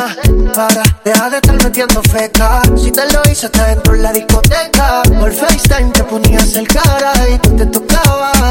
Para, 0.55 0.83
deja 1.03 1.29
de 1.29 1.35
estar 1.35 1.61
metiendo 1.61 2.01
feca. 2.03 2.61
Si 2.77 2.89
te 2.89 3.11
lo 3.11 3.21
hice 3.29 3.47
hasta 3.47 3.67
dentro 3.67 3.93
en 3.93 4.01
la 4.01 4.13
discoteca. 4.13 5.01
Por 5.19 5.33
FaceTime 5.33 5.91
te 5.91 6.03
ponías 6.05 6.55
el 6.55 6.69
cara 6.69 7.11
y 7.29 7.37
tú 7.39 7.57
te 7.57 7.65
tocabas 7.65 8.49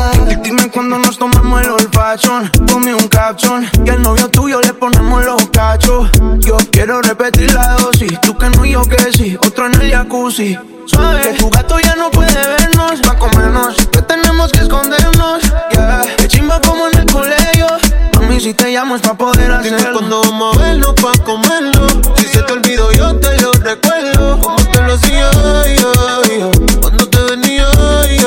dime 0.48 0.70
cuando 0.70 0.98
nos 0.98 1.18
tomamos 1.18 1.62
el 1.62 1.70
olfachón 1.98 2.50
Ponme 2.66 2.94
un 2.94 3.08
caption 3.08 3.66
Que 3.84 3.90
al 3.90 4.02
novio 4.02 4.28
tuyo 4.28 4.60
le 4.60 4.72
ponemos 4.72 5.24
los 5.24 5.48
cachos 5.50 6.08
Yo 6.38 6.56
quiero 6.70 7.02
repetir 7.02 7.52
la 7.52 7.74
dosis 7.74 8.20
Tú 8.20 8.36
que 8.36 8.48
no 8.50 8.64
y 8.64 8.72
yo 8.72 8.82
que 8.82 9.12
sí 9.12 9.36
Otro 9.40 9.66
en 9.66 9.80
el 9.80 9.90
jacuzzi 9.90 10.56
Suave 10.86 11.20
Que 11.22 11.32
tu 11.34 11.50
gato 11.50 11.78
ya 11.80 11.94
no 11.96 12.10
puede 12.10 12.34
vernos 12.34 13.00
Pa' 13.00 13.16
comernos 13.16 13.74
Que 13.88 14.02
tenemos 14.02 14.52
que 14.52 14.60
escondernos 14.60 15.42
Yeah 15.72 16.02
Que 16.16 16.28
chimba 16.28 16.60
como 16.60 16.88
en 16.88 16.98
el 16.98 17.06
colegio 17.12 17.66
Mami 18.14 18.40
si 18.40 18.54
te 18.54 18.70
llamo 18.70 18.96
es 18.96 19.02
pa' 19.02 19.14
poder 19.14 19.62
Dime 19.62 19.76
hacerlo 19.76 19.98
cuándo 19.98 20.20
vamos 20.22 20.56
a 20.56 20.60
vernos 20.60 20.94
pa' 20.94 21.24
comerlo. 21.24 21.86
Si 22.16 22.24
se 22.26 22.42
te 22.42 22.52
olvidó, 22.52 22.92
yo 22.92 23.14
te 23.16 23.40
lo 23.40 23.52
recuerdo. 23.52 24.40
Como 24.40 24.56
te 24.56 24.82
lo 24.82 24.94
hacía, 24.94 25.30
ay. 25.64 26.50
cuando 26.80 27.08
te 27.08 27.22
venía, 27.22 27.66
ay. 27.78 28.20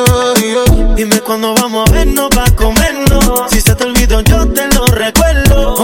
Dime 0.95 1.19
cuándo 1.19 1.53
vamos 1.55 1.89
a 1.89 1.91
vernos 1.91 2.29
pa' 2.29 2.49
comernos. 2.55 3.00
Si 3.49 3.61
se 3.61 3.75
te 3.75 3.83
olvidó, 3.83 4.21
yo 4.21 4.47
te 4.47 4.67
lo 4.67 4.85
recuerdo. 4.87 5.75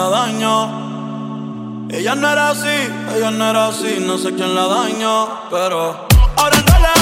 Te 0.00 0.10
daño. 0.10 1.88
Ella 1.90 2.14
no 2.14 2.30
era 2.30 2.50
así, 2.50 2.78
ella 3.14 3.30
no 3.30 3.50
era 3.50 3.66
así, 3.68 3.98
no 4.00 4.16
sé 4.16 4.34
quién 4.34 4.54
la 4.54 4.66
daño, 4.66 5.28
pero 5.50 6.06
ahora 6.36 6.56
enrola 6.56 6.94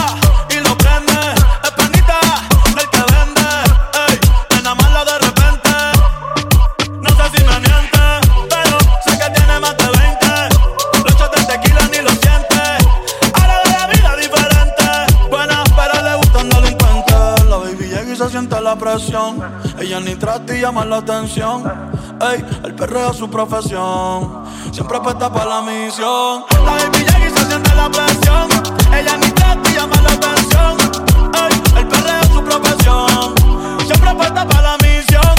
y 0.51 0.57
lo 0.67 0.77
prende, 0.79 1.21
es 1.63 1.71
panita 1.79 2.19
del 2.75 2.89
que 2.91 3.03
vende, 3.13 3.49
ey, 4.09 4.19
nena 4.51 4.75
mala 4.75 5.05
de 5.05 5.19
repente. 5.27 5.71
No 7.01 7.11
sé 7.11 7.25
si 7.35 7.45
me 7.45 7.57
miente, 7.67 8.05
pero 8.55 8.77
sé 9.05 9.13
que 9.21 9.31
tiene 9.37 9.61
más 9.61 9.77
de 9.77 9.87
20. 9.87 10.27
Los 11.05 11.15
shots 11.19 11.37
de 11.37 11.45
tequila 11.53 11.83
ni 11.93 11.99
lo 11.99 12.11
siente. 12.11 12.63
Ahora 13.35 13.61
ve 13.65 13.71
la 13.79 13.87
vida 13.87 14.17
diferente. 14.17 14.87
Buena, 15.31 15.63
pero 15.77 16.03
le 16.03 16.17
gustan 16.17 16.49
delincuentes. 16.49 17.45
La 17.45 17.57
baby 17.59 17.85
llega 17.85 18.13
y 18.13 18.17
se 18.17 18.29
siente 18.31 18.61
la 18.61 18.75
presión. 18.77 19.41
Ella 19.79 20.01
ni 20.01 20.17
trata 20.17 20.57
y 20.57 20.63
llama 20.63 20.85
la 20.85 20.97
atención. 20.97 21.98
Ey, 22.21 22.45
el 22.65 22.75
perreo 22.75 23.13
es 23.13 23.17
su 23.17 23.31
profesión. 23.31 24.45
Siempre 24.73 24.97
apuesta 24.97 25.33
para 25.33 25.47
la 25.47 25.63
misión. 25.63 26.45
La 26.65 26.73
baby 26.73 26.99
y 26.99 27.31
se 27.31 27.47
siente 27.47 27.75
la 27.77 27.89
presión. 27.89 28.49
Ella 28.93 29.17
ni 29.19 29.27
y 29.27 29.75
llama 29.75 30.03
la 30.03 30.13
atención. 30.13 30.77
Ey, 31.35 31.63
el 31.79 31.87
perreo 31.87 32.21
es 32.21 32.29
su 32.29 32.43
profesión. 32.43 33.35
Siempre 33.87 34.11
apuesta 34.11 34.45
para 34.49 34.63
la 34.63 34.77
misión. 34.79 35.35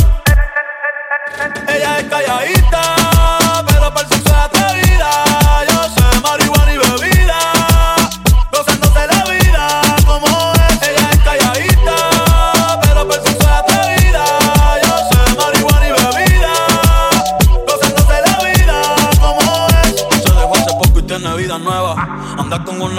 Ella 1.68 2.00
es 2.00 2.06
calladita, 2.06 2.96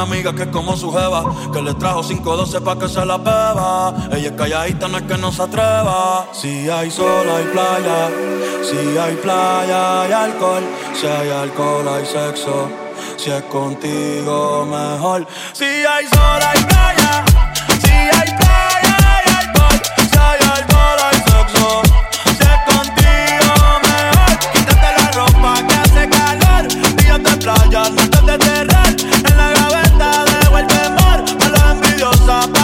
una 0.03 0.15
amiga 0.15 0.33
que 0.35 0.45
es 0.45 0.49
como 0.49 0.77
su 0.79 0.91
jeva, 0.91 1.25
que 1.53 1.61
le 1.61 1.75
trajo 1.75 2.03
512 2.03 2.61
pa' 2.63 2.79
que 2.79 2.89
se 2.89 3.05
la 3.05 3.19
beba. 3.19 3.95
Ella 4.13 4.29
es 4.29 4.33
calladita, 4.33 4.89
no 4.89 4.97
es 4.97 5.05
que 5.05 5.19
no 5.19 5.31
se 5.31 5.43
atreva. 5.43 6.27
Si 6.33 6.71
hay 6.71 6.91
sol, 6.91 7.29
hay 7.29 7.45
playa. 7.45 8.09
Si 8.63 8.97
hay 8.97 9.15
playa, 9.17 10.03
hay 10.03 10.13
alcohol. 10.13 10.63
Si 10.99 11.07
hay 11.07 11.29
alcohol, 11.29 11.87
hay 11.89 12.07
sexo. 12.07 12.71
Si 13.19 13.31
es 13.31 13.43
contigo, 13.43 14.65
mejor. 14.65 15.27
Si 15.53 15.65
hay 15.65 16.07
sol, 16.07 16.41
hay 16.49 16.63
playa. 16.65 17.25
Si 17.83 17.91
hay 17.91 18.31
playa, 18.41 18.97
hay 19.13 19.25
alcohol. 19.41 19.81
Si 20.11 20.19
hay 20.19 20.41
alcohol, 20.57 20.99
hay 21.09 21.19
sexo. 21.31 21.83
Si 22.39 22.43
es 22.55 22.75
contigo, 22.75 23.55
mejor. 23.91 24.39
Quítate 24.53 24.89
la 24.99 25.11
ropa 25.13 25.55
que 25.69 25.75
hace 25.75 26.09
calor. 26.09 26.97
Días 26.97 27.23
de 27.23 27.37
playa, 27.45 27.91
noches 27.91 28.27
de 28.27 28.39
terror. 28.39 28.90
stop 32.31 32.60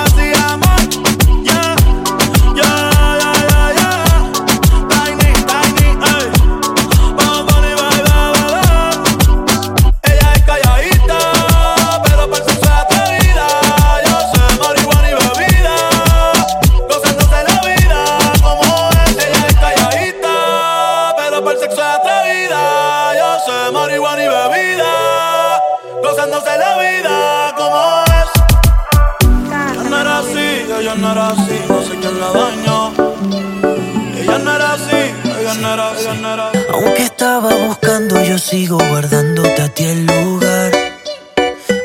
yo 38.37 38.43
sigo 38.43 38.79
guardándote 38.91 39.63
a 39.63 39.69
ti 39.69 39.85
el 39.85 40.05
lugar. 40.05 40.71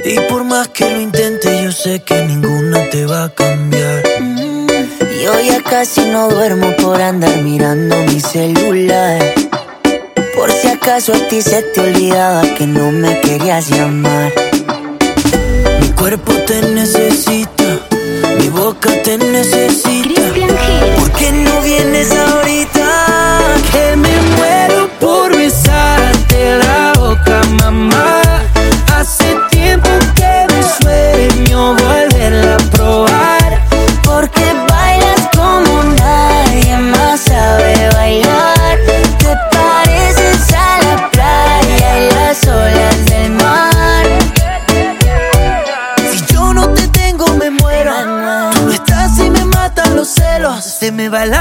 Y 0.03 0.19
por 0.29 0.43
más 0.43 0.67
que 0.69 0.89
lo 0.89 0.99
intente, 0.99 1.63
yo 1.63 1.71
sé 1.71 2.01
que 2.01 2.25
ninguna 2.25 2.89
te 2.89 3.05
va 3.05 3.25
a 3.25 3.29
cambiar. 3.29 4.03
Yo 5.23 5.39
ya 5.39 5.61
casi 5.63 6.01
no 6.01 6.27
duermo 6.29 6.75
por 6.75 7.01
andar 7.01 7.37
mirando 7.41 7.95
mi 8.03 8.19
celular. 8.19 9.33
Por 10.35 10.51
si 10.51 10.67
acaso 10.67 11.13
a 11.13 11.27
ti 11.29 11.41
se 11.41 11.61
te 11.61 11.79
olvidaba 11.79 12.41
que 12.55 12.67
no 12.67 12.91
me 12.91 13.21
querías 13.21 13.69
llamar. 13.69 14.33
Mi 15.79 15.89
cuerpo 15.91 16.33
te 16.47 16.61
necesita, 16.63 17.79
mi 18.39 18.49
boca 18.49 18.89
te 19.03 19.17
necesita. 19.17 20.21
¿Por 20.97 21.11
qué 21.13 21.31
no 21.31 21.61
vienes 21.61 22.11
ahorita? 22.11 22.87
Que 23.71 23.95
me 23.95 24.10
la 26.57 26.93
boca, 26.97 27.41
mamá. 27.61 28.21
Hace 28.95 29.35
tiempo 29.49 29.89
que 30.15 30.45
me 30.49 30.63
sueño 30.63 31.75
volverla 31.75 32.55
a 32.55 32.57
probar. 32.71 33.61
Porque 34.03 34.45
bailas 34.69 35.29
como 35.35 35.83
nadie 35.83 36.77
más 36.77 37.21
sabe 37.21 37.89
bailar. 37.93 38.77
Te 39.19 39.35
pareces 39.55 40.53
a 40.53 40.79
la 40.83 41.09
playa 41.09 41.99
y 41.99 42.11
las 42.13 42.47
olas 42.47 43.05
del 43.05 43.31
mar. 43.31 44.05
Si 46.11 46.33
yo 46.33 46.53
no 46.53 46.69
te 46.69 46.87
tengo, 46.89 47.27
me 47.35 47.49
muero. 47.49 48.05
No 48.65 48.71
estás 48.71 49.17
y 49.19 49.29
me 49.29 49.45
matan 49.45 49.95
los 49.95 50.09
celos. 50.09 50.63
Se 50.63 50.91
me 50.91 51.09
va 51.09 51.23
el 51.23 51.33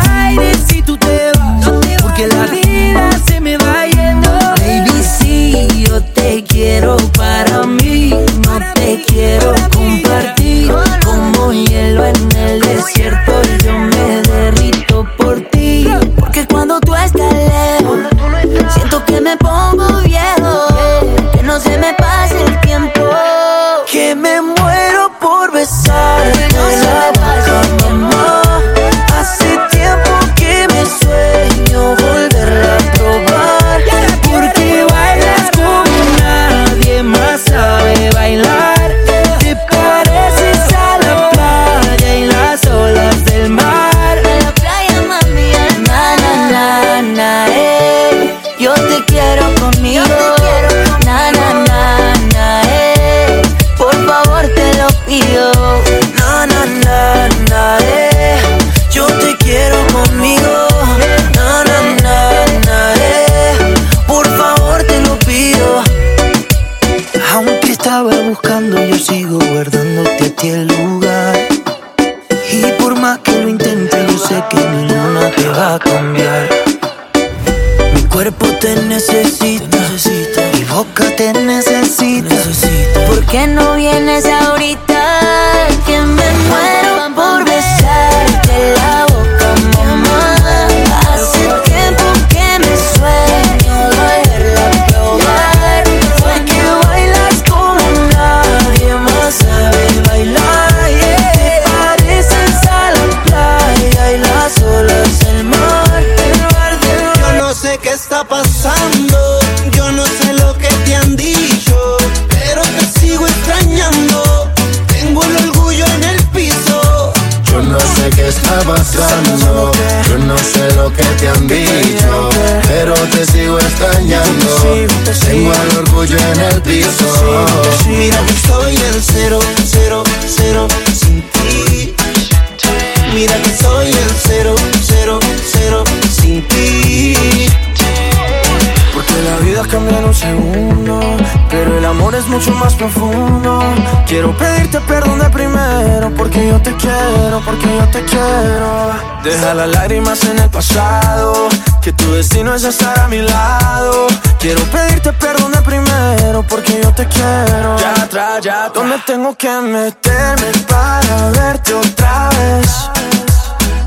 Deja 149.41 149.55
las 149.55 149.71
lágrimas 149.71 150.23
en 150.25 150.39
el 150.39 150.51
pasado, 150.51 151.49
que 151.81 151.95
tu 151.95 152.13
destino 152.13 152.55
es 152.55 152.63
estar 152.63 152.99
a 153.01 153.09
mi 153.09 153.23
lado. 153.23 154.07
Quiero 154.39 154.63
pedirte 154.65 155.15
perdón 155.15 155.53
de 155.53 155.63
primero, 155.63 156.43
porque 156.47 156.79
yo 156.83 156.93
te 156.93 157.07
quiero. 157.07 157.79
Ya 157.79 158.03
atrás, 158.03 158.45
ya 158.45 158.69
¿Dónde 158.69 158.97
tengo 159.07 159.35
que 159.35 159.49
meterme 159.49 160.53
para 160.69 161.31
verte 161.31 161.73
otra 161.73 162.29
vez? 162.29 162.91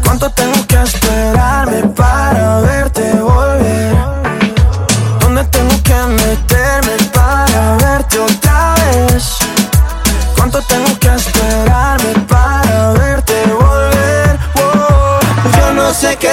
¿Cuánto 0.04 0.28
tengo 0.32 0.66
que 0.66 0.82
esperarme 0.82 1.84
para 1.90 2.60
verte 2.62 3.14
volver? 3.14 4.23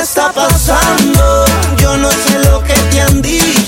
Está 0.03 0.33
pasando, 0.33 1.45
yo 1.77 1.97
no 1.99 2.11
sé 2.11 2.39
lo 2.51 2.63
que 2.63 2.73
te 2.73 3.01
han 3.03 3.21
dicho, 3.21 3.60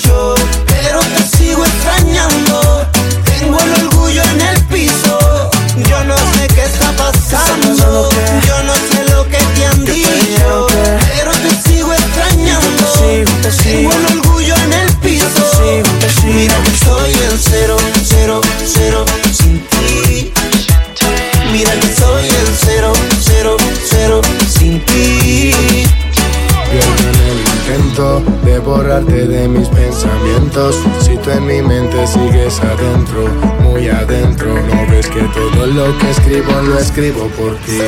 borrarte 28.73 29.27
de 29.27 29.49
mis 29.49 29.69
pensamientos. 29.69 30.77
Si 31.01 31.17
tú 31.19 31.31
en 31.31 31.47
mi 31.47 31.61
mente 31.61 32.07
sigues 32.07 32.59
adentro, 32.61 33.29
muy 33.61 33.89
adentro, 33.89 34.55
no 34.55 34.91
ves 34.91 35.07
que 35.09 35.23
todo 35.39 35.67
lo 35.67 35.99
que 35.99 36.11
escribo 36.11 36.53
lo 36.63 36.79
escribo 36.79 37.29
por 37.39 37.55
ti. 37.67 37.81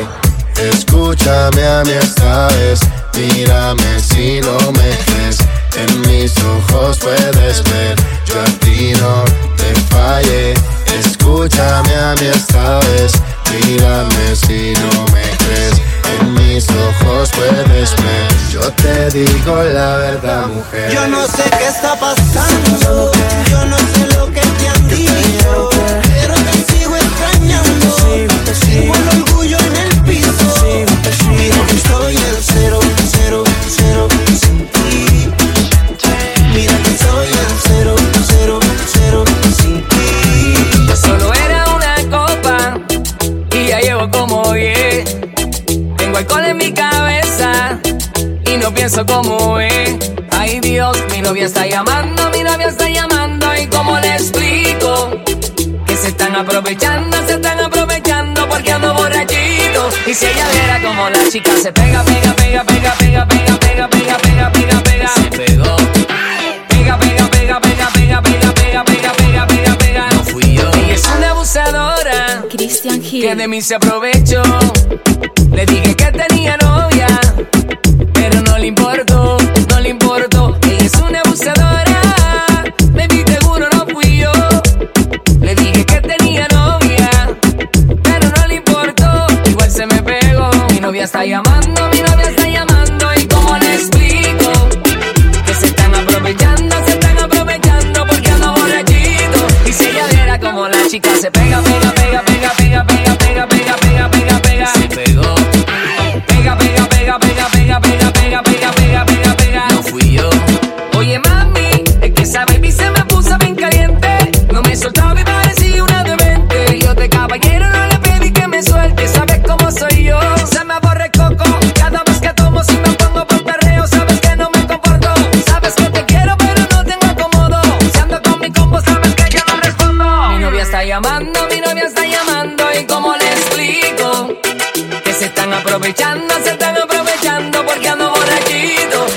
Escúchame 0.73 1.63
a 1.65 1.83
mí 1.83 1.91
esta 1.91 2.47
vez, 2.49 2.79
mírame 3.17 3.99
si 3.99 4.41
no 4.41 4.57
me 4.77 4.89
crees. 5.05 5.37
En 5.81 6.01
mis 6.01 6.33
ojos 6.55 6.99
puedes 6.99 7.63
ver, 7.63 7.95
yo 8.27 8.41
a 8.41 8.59
ti 8.59 8.93
no 9.01 9.23
te 9.57 9.73
fallé. 9.89 10.53
Escúchame 10.99 11.95
a 11.95 12.13
mí 12.19 12.27
esta 12.27 12.79
vez, 12.91 13.11
mírame 13.51 14.35
si 14.35 14.73
no 14.73 15.03
me 15.13 15.21
crees. 15.21 15.34
Yo 18.65 18.71
te 18.71 19.09
digo 19.11 19.63
la 19.63 19.97
verdad, 19.97 20.47
mujer. 20.47 20.91
Yo 20.91 21.07
no 21.07 21.27
sé 21.27 21.43
qué 21.59 21.67
está 21.67 21.99
pasando, 21.99 23.11
como 49.03 49.59
es. 49.59 49.97
Ay 50.31 50.59
Dios, 50.61 50.97
mi 51.11 51.21
novia 51.21 51.47
está 51.47 51.65
llamando, 51.67 52.29
mi 52.29 52.43
novia 52.43 52.67
está 52.67 52.87
llamando 52.87 53.47
y 53.61 53.67
cómo 53.67 53.99
le 53.99 54.13
explico 54.13 55.09
que 55.85 55.97
se 55.97 56.09
están 56.09 56.33
aprovechando, 56.35 57.17
se 57.27 57.33
están 57.33 57.59
aprovechando 57.59 58.47
porque 58.47 58.71
ando 58.71 58.93
borrachito. 58.93 59.89
Y 60.07 60.13
si 60.13 60.25
ella 60.27 60.47
viera 60.49 60.81
como 60.81 61.09
la 61.09 61.29
chica 61.29 61.51
se 61.61 61.73
pega, 61.73 62.03
pega, 62.03 62.33
pega, 62.35 62.63
pega, 62.63 62.95
pega, 62.95 63.27
pega, 63.27 63.59
pega, 63.59 63.89
pega, 63.89 64.17
pega, 64.17 64.51
pega, 64.51 64.83
pega, 64.83 65.07
se 65.09 65.23
pegó. 65.37 65.75
Pega, 66.69 66.97
pega, 66.97 67.29
pega, 67.29 67.59
pega, 67.59 67.89
pega, 67.91 68.21
pega, 68.21 68.53
pega, 68.53 68.83
pega, 68.85 69.17
pega, 69.17 69.47
pega, 69.47 69.77
pega. 69.77 70.07
No 70.11 70.23
fui 70.23 70.55
yo. 70.55 70.69
Ella 70.71 70.93
es 70.93 71.05
una 71.17 71.31
abusadora. 71.31 72.43
Christian 72.49 73.03
Hill. 73.03 73.23
Que 73.23 73.35
de 73.35 73.47
mí 73.47 73.61
se 73.61 73.75
aprovechó. 73.75 74.41
Le 75.51 75.65
dije 75.65 75.95
que 75.95 76.11
tenía 76.11 76.34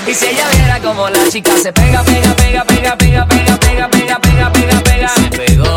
Y 0.08 0.14
si 0.14 0.24
ella 0.24 0.48
viera 0.56 0.80
como 0.80 1.06
la 1.10 1.28
chica 1.28 1.52
se 1.62 1.70
pega, 1.70 2.02
pega, 2.02 2.32
pega, 2.32 2.64
pega, 2.64 2.96
pega, 2.96 3.26
pega, 3.26 3.58
pega, 3.58 3.88
pega, 3.90 4.18
pega, 4.18 4.50
pega, 4.50 4.80
pega. 4.80 5.08
Se 5.08 5.28
pegó. 5.28 5.76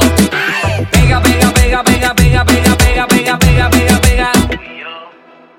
Pega, 0.90 1.22
pega, 1.22 1.52
pega, 1.52 1.84
pega, 1.84 2.14
pega, 2.16 2.46
pega, 2.46 2.78
pega, 2.78 3.08
pega, 3.08 3.38
pega, 3.38 3.70
pega, 3.70 4.00
pega. 4.00 4.32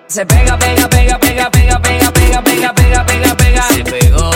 Se 0.07 0.25
pega, 0.25 0.57
pega, 0.57 0.89
pega, 0.89 1.19
pega, 1.19 1.51
pega, 1.51 1.81
pega, 1.81 2.13
pega, 2.13 2.43
pega, 2.43 2.73
pega, 2.75 3.05
pega, 3.05 3.35
pega. 3.37 3.63
Se 3.75 3.85
pegó. 3.85 4.31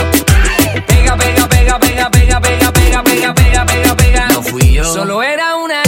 Pega, 0.85 1.17
pega, 1.17 1.47
pega, 1.47 1.79
pega, 1.79 2.09
pega, 2.11 2.39
pega, 2.39 2.71
pega, 2.71 3.03
pega, 3.03 3.33
pega, 3.33 3.65
pega, 3.65 3.95
pega. 3.95 4.27
No 4.27 4.43
fui 4.43 4.73
yo. 4.73 4.83
Solo 4.83 5.23
era 5.23 5.55
una 5.55 5.86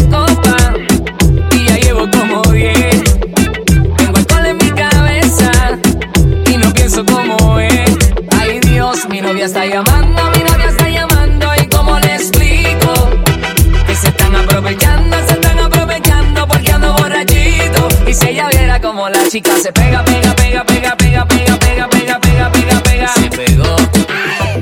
novia 9.29 9.45
está 9.45 9.63
llamando, 9.63 10.23
mi 10.31 10.43
novia 10.43 10.69
está 10.69 10.89
llamando 10.89 11.47
y 11.61 11.67
cómo 11.67 11.99
le 11.99 12.15
explico 12.15 12.93
que 13.85 13.95
se 13.95 14.07
están 14.07 14.35
aprovechando, 14.35 15.17
se 15.27 15.33
están 15.33 15.59
aprovechando 15.59 16.47
porque 16.47 16.71
ando 16.71 16.93
borrachito. 16.93 17.87
Y 18.07 18.13
si 18.15 18.29
ella 18.29 18.47
viera 18.49 18.81
como 18.81 19.07
la 19.07 19.27
chica 19.29 19.51
se 19.61 19.71
pega, 19.71 20.03
pega, 20.03 20.33
pega, 20.33 20.63
pega, 20.63 20.95
pega, 20.95 21.27
pega, 21.27 21.59
pega, 21.59 21.89
pega, 21.89 22.19
pega, 22.19 22.51
pega, 22.51 22.81
pega, 22.81 23.07
se 23.07 23.29
pegó. 23.29 23.75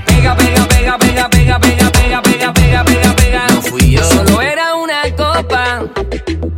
Pega, 0.05 0.35
pega, 0.35 0.67
pega, 0.67 0.97
pega, 0.97 1.29
pega, 1.29 1.59
pega, 1.61 1.91
pega, 1.91 2.21
pega, 2.21 2.53
pega, 2.53 2.83
pega, 2.83 3.15
pega. 3.15 3.47
No 3.47 3.61
fui 3.61 3.91
yo. 3.91 4.03
Solo 4.03 4.41
era 4.41 4.75
una 4.75 5.01
copa 5.15 5.83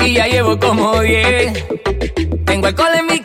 y 0.03 0.13
ya 0.15 0.25
llevo 0.25 0.59
como 0.59 0.99
10. 0.99 1.63
Tengo 2.45 2.65
alcohol 2.65 2.95
en 2.97 3.05
mi 3.05 3.19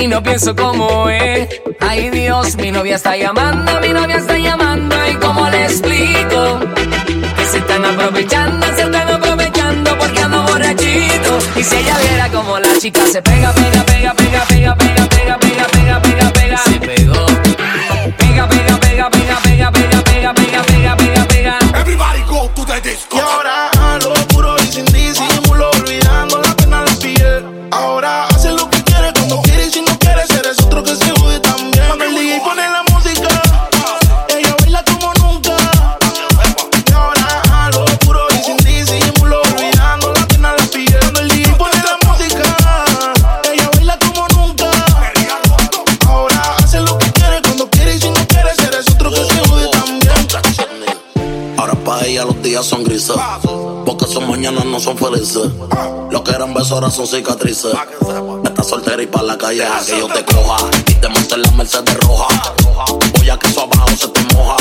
y 0.00 0.06
no 0.06 0.22
pienso 0.22 0.56
cómo 0.56 1.08
es. 1.10 1.48
Ay 1.80 2.08
Dios, 2.08 2.56
mi 2.56 2.70
novia 2.70 2.96
está 2.96 3.14
llamando, 3.14 3.78
mi 3.80 3.92
novia 3.92 4.16
está 4.16 4.38
llamando 4.38 4.96
y 5.06 5.14
cómo 5.16 5.50
le 5.50 5.64
explico 5.64 6.60
que 7.36 7.44
se 7.44 7.58
están 7.58 7.84
aprovechando, 7.84 8.66
se 8.74 8.82
están 8.82 9.08
aprovechando 9.10 9.98
porque 9.98 10.20
ando 10.20 10.42
borrachito. 10.44 11.38
Y 11.56 11.62
si 11.62 11.76
ella 11.76 11.98
viera 11.98 12.28
como 12.30 12.58
la 12.58 12.78
chica 12.78 13.04
se 13.04 13.20
pega, 13.20 13.52
pega, 13.52 13.84
pega, 13.84 14.14
pega, 14.14 14.46
pega, 14.46 14.74
pega, 14.76 15.08
pega, 15.08 15.38
pega, 15.38 15.66
pega, 15.66 16.00
pega, 16.00 16.32
pega, 16.32 16.56
se 16.56 16.80
pegó. 16.80 17.26
Pega, 18.16 18.48
pega, 18.48 18.80
pega, 18.80 19.10
pega, 19.10 19.40
pega, 19.42 19.70
pega, 19.72 20.02
pega, 20.04 20.34
pega. 20.34 20.69
esos 54.10 54.26
mañanas 54.28 54.64
no 54.64 54.80
son 54.80 54.98
felices. 54.98 55.52
Lo 56.10 56.24
que 56.24 56.32
eran 56.32 56.52
besos 56.52 56.72
ahora 56.72 56.90
son 56.90 57.06
cicatrices. 57.06 57.72
Estás 58.44 58.66
soltera 58.66 59.00
y 59.00 59.06
pa' 59.06 59.22
la 59.22 59.38
calle 59.38 59.64
a 59.64 59.78
que 59.78 59.98
yo 59.98 60.08
te 60.08 60.24
coja. 60.24 60.56
Y 60.88 60.94
te 60.94 61.08
monte 61.08 61.34
en 61.36 61.42
la 61.42 61.50
Mercedes 61.52 61.96
roja. 61.98 62.26
Voy 63.16 63.30
a 63.30 63.38
que 63.38 63.46
eso 63.46 63.60
abajo 63.62 63.88
se 63.96 64.08
te 64.08 64.20
moja. 64.34 64.56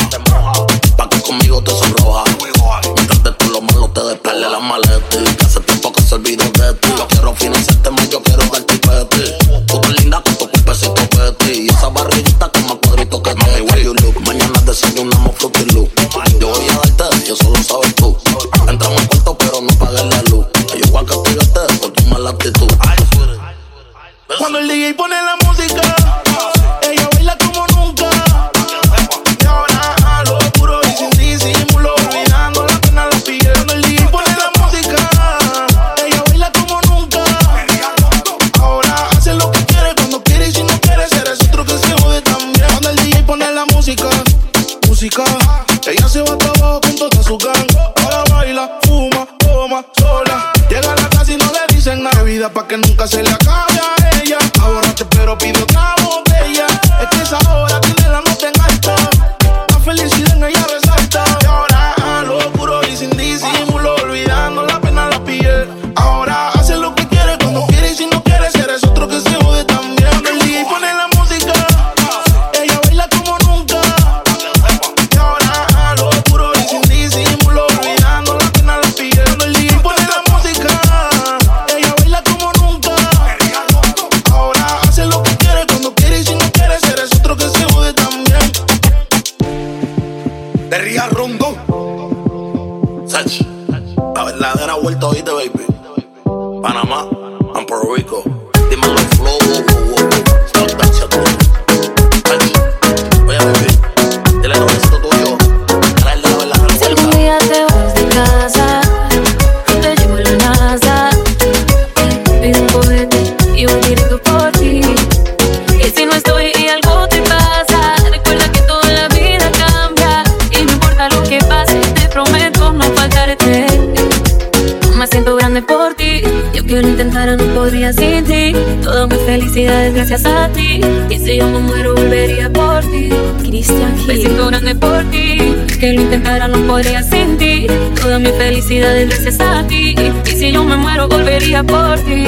que 126.69 126.83
lo 126.83 126.87
intentara 126.87 127.35
no 127.35 127.43
podría 127.55 127.91
sin 127.91 128.23
ti. 128.23 128.53
Toda 128.83 129.07
mi 129.07 129.15
felicidad 129.25 129.87
es 129.87 129.93
gracias 129.95 130.25
a 130.25 130.49
ti. 130.49 130.81
Y 131.09 131.17
si 131.17 131.37
yo 131.37 131.47
me 131.47 131.59
muero, 131.59 131.95
volvería 131.95 132.47
por 132.53 132.81
ti. 132.81 133.09
Cristian 133.39 133.95
Besito 134.05 134.47
grande 134.47 134.75
por 134.75 135.03
ti. 135.05 135.55
Que 135.79 135.93
lo 135.93 136.01
intentara 136.03 136.47
no 136.47 136.59
podría 136.67 137.01
sin 137.01 137.37
ti. 137.37 137.65
Toda 137.99 138.19
mi 138.19 138.29
felicidad 138.29 138.95
es 138.95 139.09
gracias 139.09 139.39
a 139.39 139.65
ti. 139.65 139.95
Y 140.25 140.29
si 140.29 140.51
yo 140.51 140.63
me 140.63 140.77
muero, 140.77 141.07
volvería 141.07 141.63
por 141.63 141.99
ti. 142.01 142.25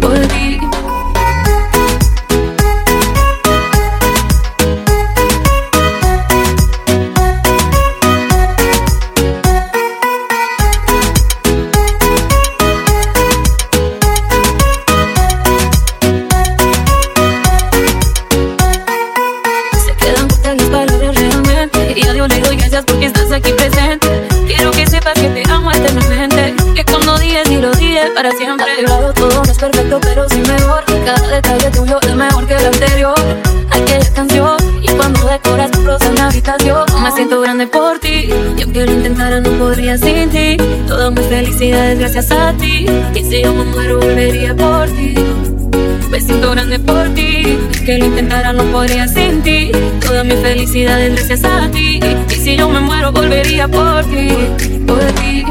Por 0.00 0.18
ti. 0.18 0.67
para 28.18 28.32
siempre. 28.32 28.72
Arreglado 28.72 29.12
todo 29.12 29.42
no 29.44 29.50
es 29.50 29.58
perfecto, 29.58 30.00
pero 30.00 30.28
sí 30.28 30.38
mejor. 30.38 30.82
Cada 31.04 31.28
detalle 31.28 31.70
tuyo 31.70 32.00
es 32.02 32.14
mejor 32.16 32.46
que 32.48 32.54
el 32.56 32.66
anterior. 32.66 33.14
Aquella 33.70 34.12
canción 34.12 34.56
y 34.82 34.88
cuando 34.88 35.24
decoras 35.28 35.70
tu 35.70 35.82
rosa 35.86 36.06
en 36.06 36.16
la 36.16 36.26
habitación, 36.26 36.84
me 37.00 37.12
siento 37.12 37.40
grande 37.40 37.68
por 37.68 38.00
ti. 38.00 38.26
Yo 38.56 38.64
aunque 38.64 38.86
lo 38.86 38.92
intentara, 38.92 39.40
no 39.40 39.50
podría 39.50 39.96
sin 39.96 40.30
ti. 40.30 40.56
Toda 40.88 41.12
mi 41.12 41.22
felicidad 41.22 41.92
es 41.92 41.98
gracias 42.00 42.32
a 42.32 42.52
ti. 42.54 42.86
Y 43.14 43.22
si 43.22 43.42
yo 43.42 43.54
me 43.54 43.64
muero, 43.66 44.00
volvería 44.00 44.52
por 44.52 44.88
ti. 44.88 45.14
Me 46.10 46.20
siento 46.20 46.50
grande 46.50 46.80
por 46.80 47.14
ti, 47.14 47.56
que 47.86 47.98
lo 47.98 48.06
intentara 48.06 48.52
no 48.52 48.64
podría 48.64 49.06
sin 49.06 49.42
ti. 49.42 49.70
Toda 50.00 50.24
mi 50.24 50.34
felicidad 50.34 51.00
es 51.00 51.14
gracias 51.14 51.44
a 51.44 51.70
ti. 51.70 52.00
Y 52.30 52.34
si 52.34 52.56
yo 52.56 52.68
me 52.68 52.80
muero 52.80 53.12
volvería 53.12 53.68
por 53.68 54.04
ti, 54.06 54.30
por 54.88 55.04
ti. 55.20 55.44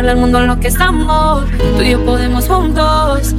enseñarle 0.00 0.10
al 0.10 0.16
mundo 0.16 0.38
en 0.38 0.46
lo 0.46 0.60
que 0.60 0.68
estamos. 0.68 1.44
Tú 1.76 1.82
y 1.82 1.90
yo 1.90 2.04
podemos 2.04 2.48
juntos. 2.48 3.34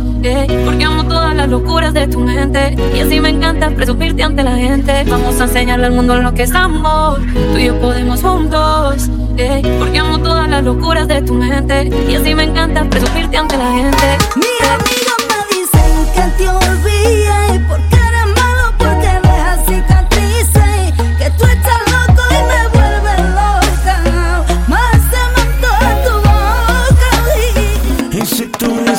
Porque 0.66 0.84
amo 0.84 1.04
todas 1.06 1.36
las 1.36 1.50
locuras 1.50 1.94
de 1.94 2.08
tu 2.08 2.20
mente. 2.20 2.76
Y 2.96 3.00
así 3.00 3.20
me 3.20 3.30
encanta 3.30 3.72
presumirte 3.72 4.24
ante 4.24 4.44
la 4.44 4.56
gente. 4.56 5.04
Vamos 5.10 5.40
a 5.42 5.46
enseñarle 5.46 5.88
al 5.88 5.94
mundo 5.94 6.16
en 6.16 6.24
lo 6.24 6.34
que 6.34 6.44
estamos. 6.44 7.20
Tú 7.52 7.58
y 7.58 7.66
yo 7.66 7.80
podemos 7.80 8.22
juntos. 8.22 9.10
Porque 9.80 10.00
amo 10.00 10.20
todas 10.20 10.48
las 10.50 10.64
locuras 10.64 11.08
de 11.08 11.22
tu 11.24 11.34
mente. 11.34 11.90
Y 12.08 12.16
así 12.16 12.36
me 12.36 12.44
encanta 12.44 12.84
presumirte 12.86 13.38
ante 13.38 13.58
la 13.58 13.72
gente. 13.72 14.18
Mira, 14.36 14.78
mira. 14.78 15.11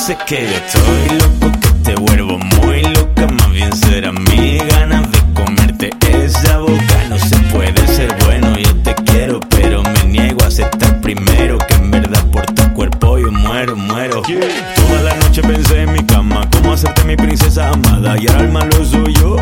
sé 0.03 0.19
que 0.27 0.43
yo 0.43 0.57
estoy 0.57 1.19
loco, 1.21 1.61
que 1.61 1.69
te 1.85 1.95
vuelvo 1.95 2.37
muy 2.37 2.83
loca. 2.83 3.29
Más 3.29 3.51
bien 3.53 3.73
será 3.73 4.11
mi 4.11 4.59
ganas 4.59 5.09
de 5.13 5.19
comerte 5.33 5.91
esa 6.11 6.59
boca. 6.59 6.97
No 7.09 7.17
se 7.19 7.37
puede 7.53 7.87
ser 7.87 8.13
bueno, 8.25 8.59
yo 8.59 8.75
te 8.83 8.97
quiero, 9.05 9.39
pero 9.51 9.85
me 9.85 10.05
niego 10.07 10.43
a 10.43 10.49
aceptar 10.49 11.01
primero 11.01 11.57
que 11.59 11.75
en 11.75 11.93
verdad 11.93 12.25
por 12.33 12.45
tu 12.47 12.65
cuerpo 12.75 13.17
yo 13.19 13.31
muero, 13.31 13.77
muero. 13.77 14.23
Toda 14.23 15.03
la 15.05 15.15
noche 15.19 15.41
pensé 15.41 15.83
en 15.83 15.93
mi 15.93 16.03
cama, 16.03 16.49
cómo 16.51 16.73
hacerte 16.73 17.05
mi 17.05 17.15
princesa 17.15 17.69
amada. 17.69 18.17
Y 18.21 18.27
ahora 18.27 18.41
el 18.41 18.51
malo 18.51 18.85
soy 18.85 19.15
yo. 19.15 19.37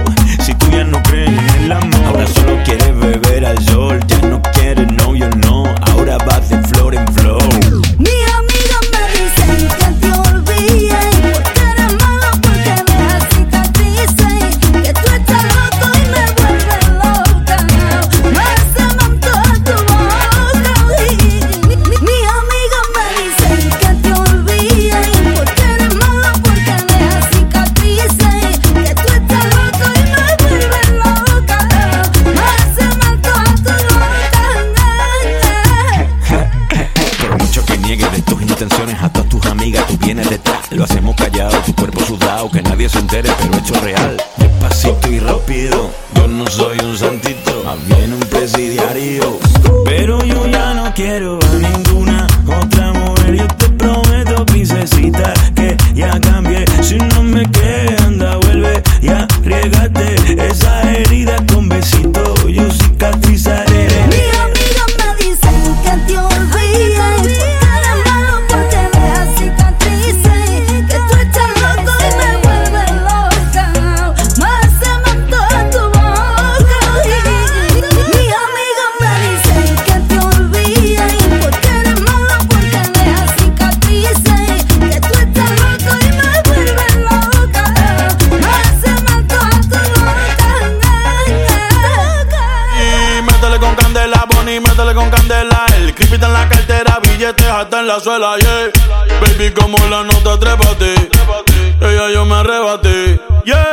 Ella 100.80 102.10
yo 102.12 102.24
me 102.24 102.34
arrebaté, 102.36 103.20
yeah. 103.44 103.64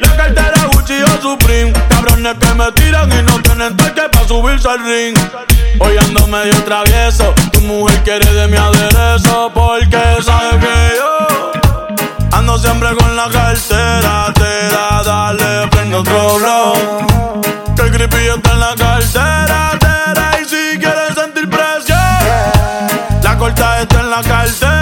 La 0.00 0.16
cartera 0.16 0.68
Gucci 0.72 1.02
o 1.02 1.22
Supreme. 1.22 1.72
Cabrones 1.88 2.34
que 2.38 2.54
me 2.54 2.72
tiran 2.72 3.12
y 3.12 3.22
no 3.22 3.40
tienen 3.42 3.76
toque 3.76 4.02
para 4.10 4.26
subirse 4.26 4.68
al 4.68 4.84
ring. 4.84 5.16
Hoy 5.80 5.96
ando 5.98 6.26
medio 6.26 6.54
travieso. 6.64 7.34
Tu 7.52 7.60
mujer 7.60 8.02
quiere 8.02 8.32
de 8.32 8.48
mi 8.48 8.56
aderezo 8.56 9.50
porque 9.54 9.98
sabe 10.22 10.58
que 10.58 10.92
yo 10.96 11.52
ando 12.32 12.58
siempre 12.58 12.94
con 12.96 13.16
la 13.16 13.28
cartera. 13.28 14.32
Te 14.34 14.68
da, 14.74 15.02
dale, 15.04 15.68
prende 15.68 15.96
otro 15.96 16.38
blow. 16.38 16.74
Que 17.76 17.82
el 17.82 17.90
creepy 17.90 18.28
está 18.36 18.52
en 18.52 18.60
la 18.60 18.74
cartera, 18.76 19.78
tera, 19.80 20.30
y 20.40 20.44
si 20.44 20.78
quieres 20.78 21.14
sentir 21.14 21.48
presión, 21.50 21.98
la 23.22 23.36
corta 23.36 23.82
está 23.82 24.00
en 24.00 24.10
la 24.10 24.22
cartera, 24.22 24.54
tera, 24.60 24.73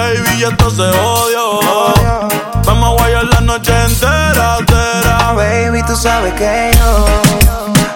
baby, 0.00 0.44
esto 0.44 0.70
se 0.70 0.82
odio. 0.82 1.60
Vamos 2.64 2.90
a 2.90 3.02
guayar 3.02 3.24
la 3.24 3.40
noche 3.40 3.72
entera, 3.84 4.56
tera. 4.66 5.32
Baby, 5.32 5.82
tú 5.86 5.94
sabes 5.96 6.32
que 6.34 6.70
yo 6.78 7.06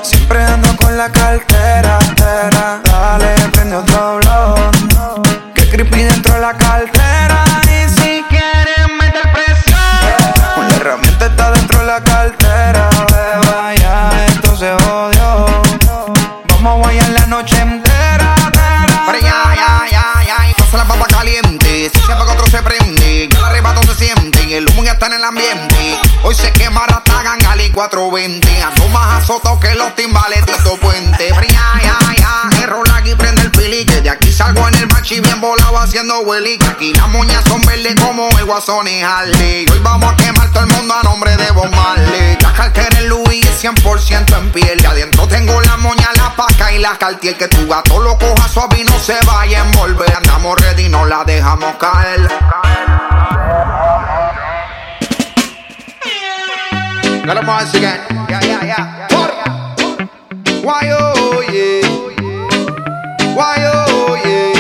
siempre 0.03 0.45
ando 0.45 0.77
con 0.77 0.97
la 0.97 1.11
cartera, 1.11 1.99
tera. 2.17 2.81
Dale, 2.85 3.35
prende 3.53 3.77
otro 3.77 4.19
blon. 4.19 5.53
Que 5.55 5.69
creepy 5.71 6.03
dentro 6.03 6.35
de 6.35 6.41
la 6.41 6.55
cartera. 6.55 7.44
Hoy 26.23 26.35
se 26.35 26.53
quemará 26.53 26.97
hasta 26.97 27.23
Gangali 27.23 27.71
420. 27.71 28.63
Ando 28.63 28.89
más 28.89 29.23
azotado 29.23 29.59
que 29.59 29.75
los 29.75 29.95
timbales 29.95 30.45
Tito 30.45 30.77
Puente. 30.77 31.31
Pero 31.31 31.49
ya, 31.49 31.81
ya, 32.19 32.63
error 32.63 32.87
aquí 32.95 33.15
prende 33.15 33.41
el 33.41 33.51
pili. 33.51 33.87
Que 33.87 34.03
de 34.03 34.11
aquí 34.11 34.31
salgo 34.31 34.69
en 34.69 34.75
el 34.75 34.87
machi 34.89 35.21
bien 35.21 35.41
volado 35.41 35.79
haciendo 35.79 36.21
willy. 36.21 36.59
Aquí 36.69 36.93
las 36.93 37.09
moñas 37.09 37.43
son 37.49 37.63
verdes 37.63 37.95
como 38.03 38.29
el 38.39 38.45
guasón 38.45 38.87
y 38.87 39.03
Harley. 39.03 39.65
Hoy 39.73 39.79
vamos 39.79 40.13
a 40.13 40.17
quemar 40.17 40.51
todo 40.53 40.65
el 40.65 40.71
mundo 40.71 40.93
a 40.93 41.03
nombre 41.05 41.35
de 41.39 41.51
Bob 41.53 41.71
Marley. 41.75 42.37
La 42.43 42.53
cartera 42.53 42.99
en 42.99 43.09
Louis 43.09 43.47
es 43.47 43.65
100% 43.65 44.39
en 44.39 44.53
piel. 44.53 44.79
De 44.79 44.87
adentro 44.87 45.27
tengo 45.27 45.59
la 45.63 45.79
moña, 45.79 46.11
la 46.17 46.37
paca 46.37 46.71
y 46.71 46.81
la 46.81 46.99
cartier. 46.99 47.39
Que 47.39 47.49
tu 47.49 47.67
gato 47.67 47.99
lo 47.99 48.19
coja 48.19 48.47
suave 48.47 48.81
y 48.81 48.85
no 48.85 49.01
se 49.01 49.17
vaya 49.25 49.63
a 49.63 49.65
envolver. 49.65 50.15
Andamos 50.15 50.61
ready, 50.61 50.91
no 50.91 51.07
la 51.07 51.25
dejamos 51.25 51.77
caer. 51.77 52.29
Got 57.25 57.43
voice 57.43 57.73
again. 57.73 58.01
Yeah, 58.29 58.41
yeah, 58.45 58.65
yeah. 58.69 59.09
Why, 60.61 60.93
oh, 60.93 61.41
yeah. 61.49 61.81
Why, 63.33 63.65
oh, 63.65 64.13
yeah. 64.21 64.53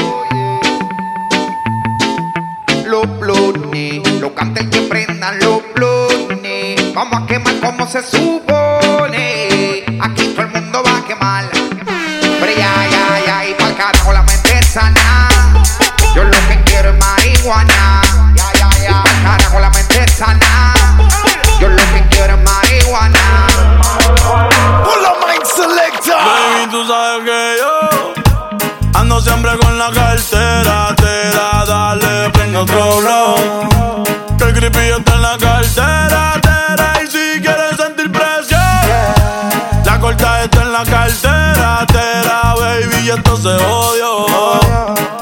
Los 2.86 3.04
blones, 3.20 4.00
los 4.18 4.32
cantes 4.32 4.66
que 4.70 4.80
prendan 4.88 5.38
los 5.40 5.60
blones. 5.74 6.94
Vamos 6.94 7.22
a 7.22 7.26
quemar 7.26 7.60
como 7.60 7.86
se 7.86 8.00
supone. 8.02 9.84
Aquí 10.00 10.28
todo 10.28 10.46
el 10.46 10.52
mundo 10.52 10.82
va 10.82 10.96
a 10.96 11.04
quemar. 11.04 11.44
Pero 11.52 12.52
ya, 12.56 12.88
ya, 12.88 13.20
ya, 13.26 13.44
y 13.44 13.52
pa'l 13.52 13.76
carajo 13.76 14.10
la 14.10 14.22
mente 14.22 14.62
sana. 14.62 15.28
Yo 16.14 16.24
lo 16.24 16.38
que 16.48 16.58
quiero 16.64 16.88
es 16.88 16.98
marihuana. 16.98 18.00
Ya, 18.34 18.50
ya, 18.58 18.70
ya. 18.80 18.88
Y 18.88 18.92
pa'l 19.04 19.22
carajo 19.22 19.60
la 19.60 19.68
mente 19.68 20.08
sana. 20.08 20.74
Se 43.36 43.48
odio. 43.48 44.26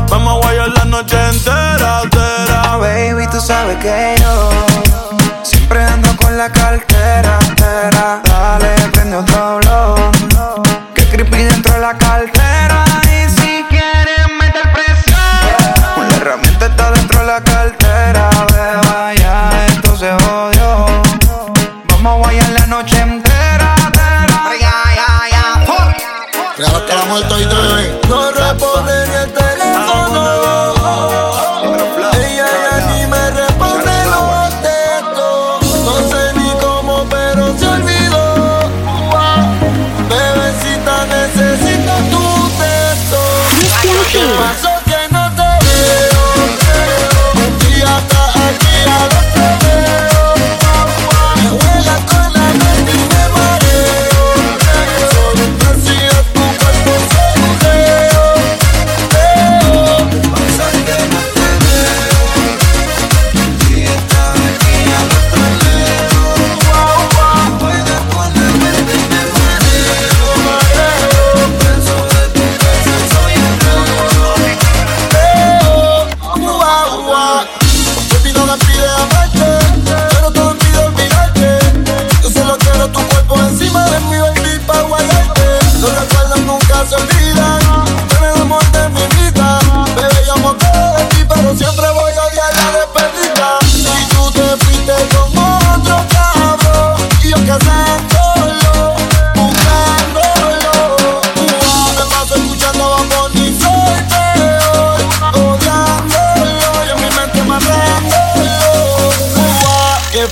Vamos 0.08 0.34
a 0.34 0.38
guayar 0.38 0.68
la 0.70 0.84
noche 0.84 1.16
entera, 1.28 2.02
tera. 2.10 2.76
Baby, 2.78 3.26
tú 3.30 3.40
sabes 3.40 3.76
que 3.78 4.16
yo 4.20 4.51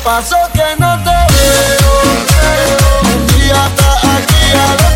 pasó 0.04 0.36
que 0.52 0.76
no 0.78 0.98
te 1.04 1.10
veo? 1.10 1.92
Un 3.14 3.26
día 3.28 3.66
estás 3.66 4.04
aquí, 4.04 4.52
al 4.52 4.89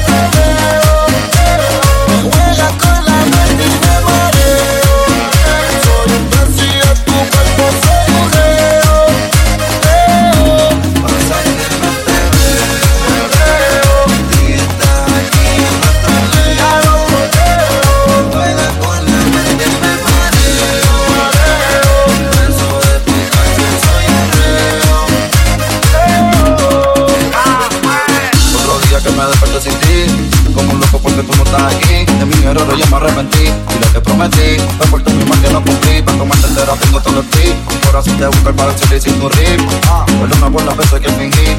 errores 32.61 32.79
yo 32.79 32.87
me 32.91 32.97
arrepentí. 32.97 33.45
Y 33.45 33.79
lo 33.81 33.93
que 33.93 34.01
prometí 34.01 34.57
Fue 34.79 34.87
por 34.87 35.03
tu 35.03 35.11
misma 35.11 35.41
que 35.41 35.51
no 35.51 35.65
cumplí. 35.65 36.03
Para 36.03 36.19
tomarte 36.19 36.47
entera 36.47 36.73
tengo 36.75 37.01
todo 37.01 37.21
el 37.21 37.27
ti 37.27 37.55
Un 37.71 37.79
corazón 37.87 38.17
te 38.17 38.27
busca 38.27 38.53
para 38.53 38.73
el 38.73 39.01
sin 39.03 39.21
tu 39.21 39.29
ritmo 39.29 39.71
Fue 40.07 40.39
una 40.39 40.49
buena 40.49 40.75
vez 40.75 40.91
que 40.91 41.09
fingí 41.09 41.57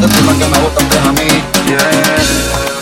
ponte 0.00 0.14
tú 0.14 0.24
la 0.24 0.32
que 0.32 0.46
me 0.46 0.58
botaste 0.58 0.98
a 0.98 1.12
mí. 1.12 1.42
Yeah. 1.66 1.80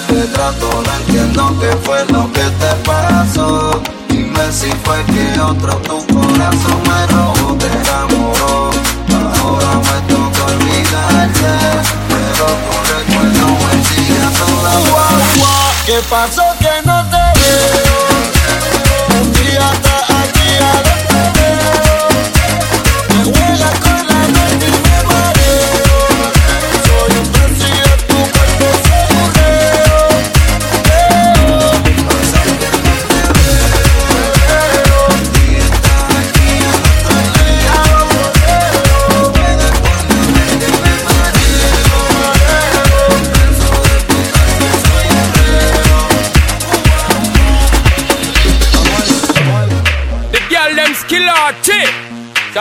Te 0.08 0.26
trato, 0.32 0.82
no 0.84 0.94
entiendo 0.94 1.54
qué 1.60 1.76
fue 1.84 2.04
lo 2.06 2.30
que 2.32 2.40
te 2.40 2.74
pasó. 2.84 3.80
Dime 4.08 4.52
si 4.52 4.70
fue 4.84 5.02
que 5.06 5.40
otro 5.40 5.76
tu 5.78 6.06
corazón 6.06 6.82
me 6.84 7.06
robó 7.08 7.56
Te 7.58 7.66
enamoró. 7.66 8.70
Ahora 9.40 9.72
me 9.76 10.14
toca 10.14 10.44
olvidarte 10.44 11.52
Pero 12.08 12.46
tu 12.64 12.74
recuerdo 12.92 13.46
me 13.64 13.84
sigue 13.84 14.20
toda 14.38 14.72
hora 14.78 15.16
¿Qué 15.86 15.98
pasó 16.08 16.55
Yeah. 17.46 17.85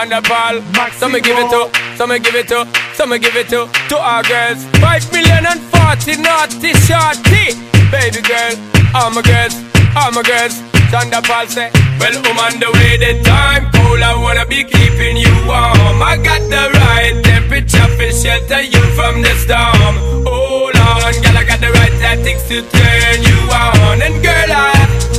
Thunderball, 0.06 0.62
so 0.94 1.10
me 1.10 1.20
give 1.20 1.36
it 1.36 1.50
to, 1.50 1.66
so 1.98 2.06
me 2.06 2.20
give 2.20 2.36
it 2.36 2.48
to, 2.50 2.62
so 2.94 3.08
me 3.08 3.18
give 3.18 3.36
it 3.36 3.50
to, 3.50 3.66
to 3.90 3.98
our 3.98 4.22
girls. 4.22 4.62
Five 4.78 5.02
million 5.12 5.50
and 5.50 5.58
forty 5.74 6.22
naughty 6.22 6.78
shorty. 6.86 7.58
Baby 7.90 8.22
girl, 8.22 8.54
all 8.94 9.10
my 9.10 9.26
girls, 9.26 9.58
all 9.98 10.14
my 10.14 10.22
girls. 10.22 10.62
Thunderball 10.94 11.50
say, 11.50 11.74
well, 11.98 12.14
I'm 12.22 12.38
on 12.38 12.54
the 12.62 12.70
way, 12.78 13.02
the 13.02 13.18
time 13.26 13.66
cold, 13.74 14.06
I 14.06 14.14
wanna 14.14 14.46
be 14.46 14.62
keeping 14.64 15.18
you 15.18 15.34
warm. 15.50 15.98
I 15.98 16.22
got 16.22 16.46
the 16.54 16.70
right 16.86 17.18
temperature 17.26 17.90
for 17.98 18.12
shelter 18.14 18.62
you 18.62 18.86
from 18.94 19.26
the 19.26 19.34
storm. 19.42 20.22
Hold 20.22 20.78
on, 20.78 21.18
girl, 21.18 21.34
I 21.34 21.44
got 21.50 21.60
the 21.66 21.74
right 21.74 21.94
tactics 21.98 22.46
to 22.54 22.62
turn 22.62 23.18
you 23.26 23.40
on. 23.50 24.06
And 24.06 24.22
girl, 24.22 24.54
I 24.54 24.70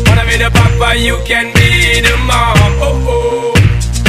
wanna 0.06 0.22
be 0.30 0.38
the 0.38 0.50
papa, 0.54 0.94
you 0.94 1.18
can 1.26 1.50
be 1.58 2.06
the 2.06 2.14
mom. 2.22 2.54
Oh 2.78 3.02
oh. 3.10 3.35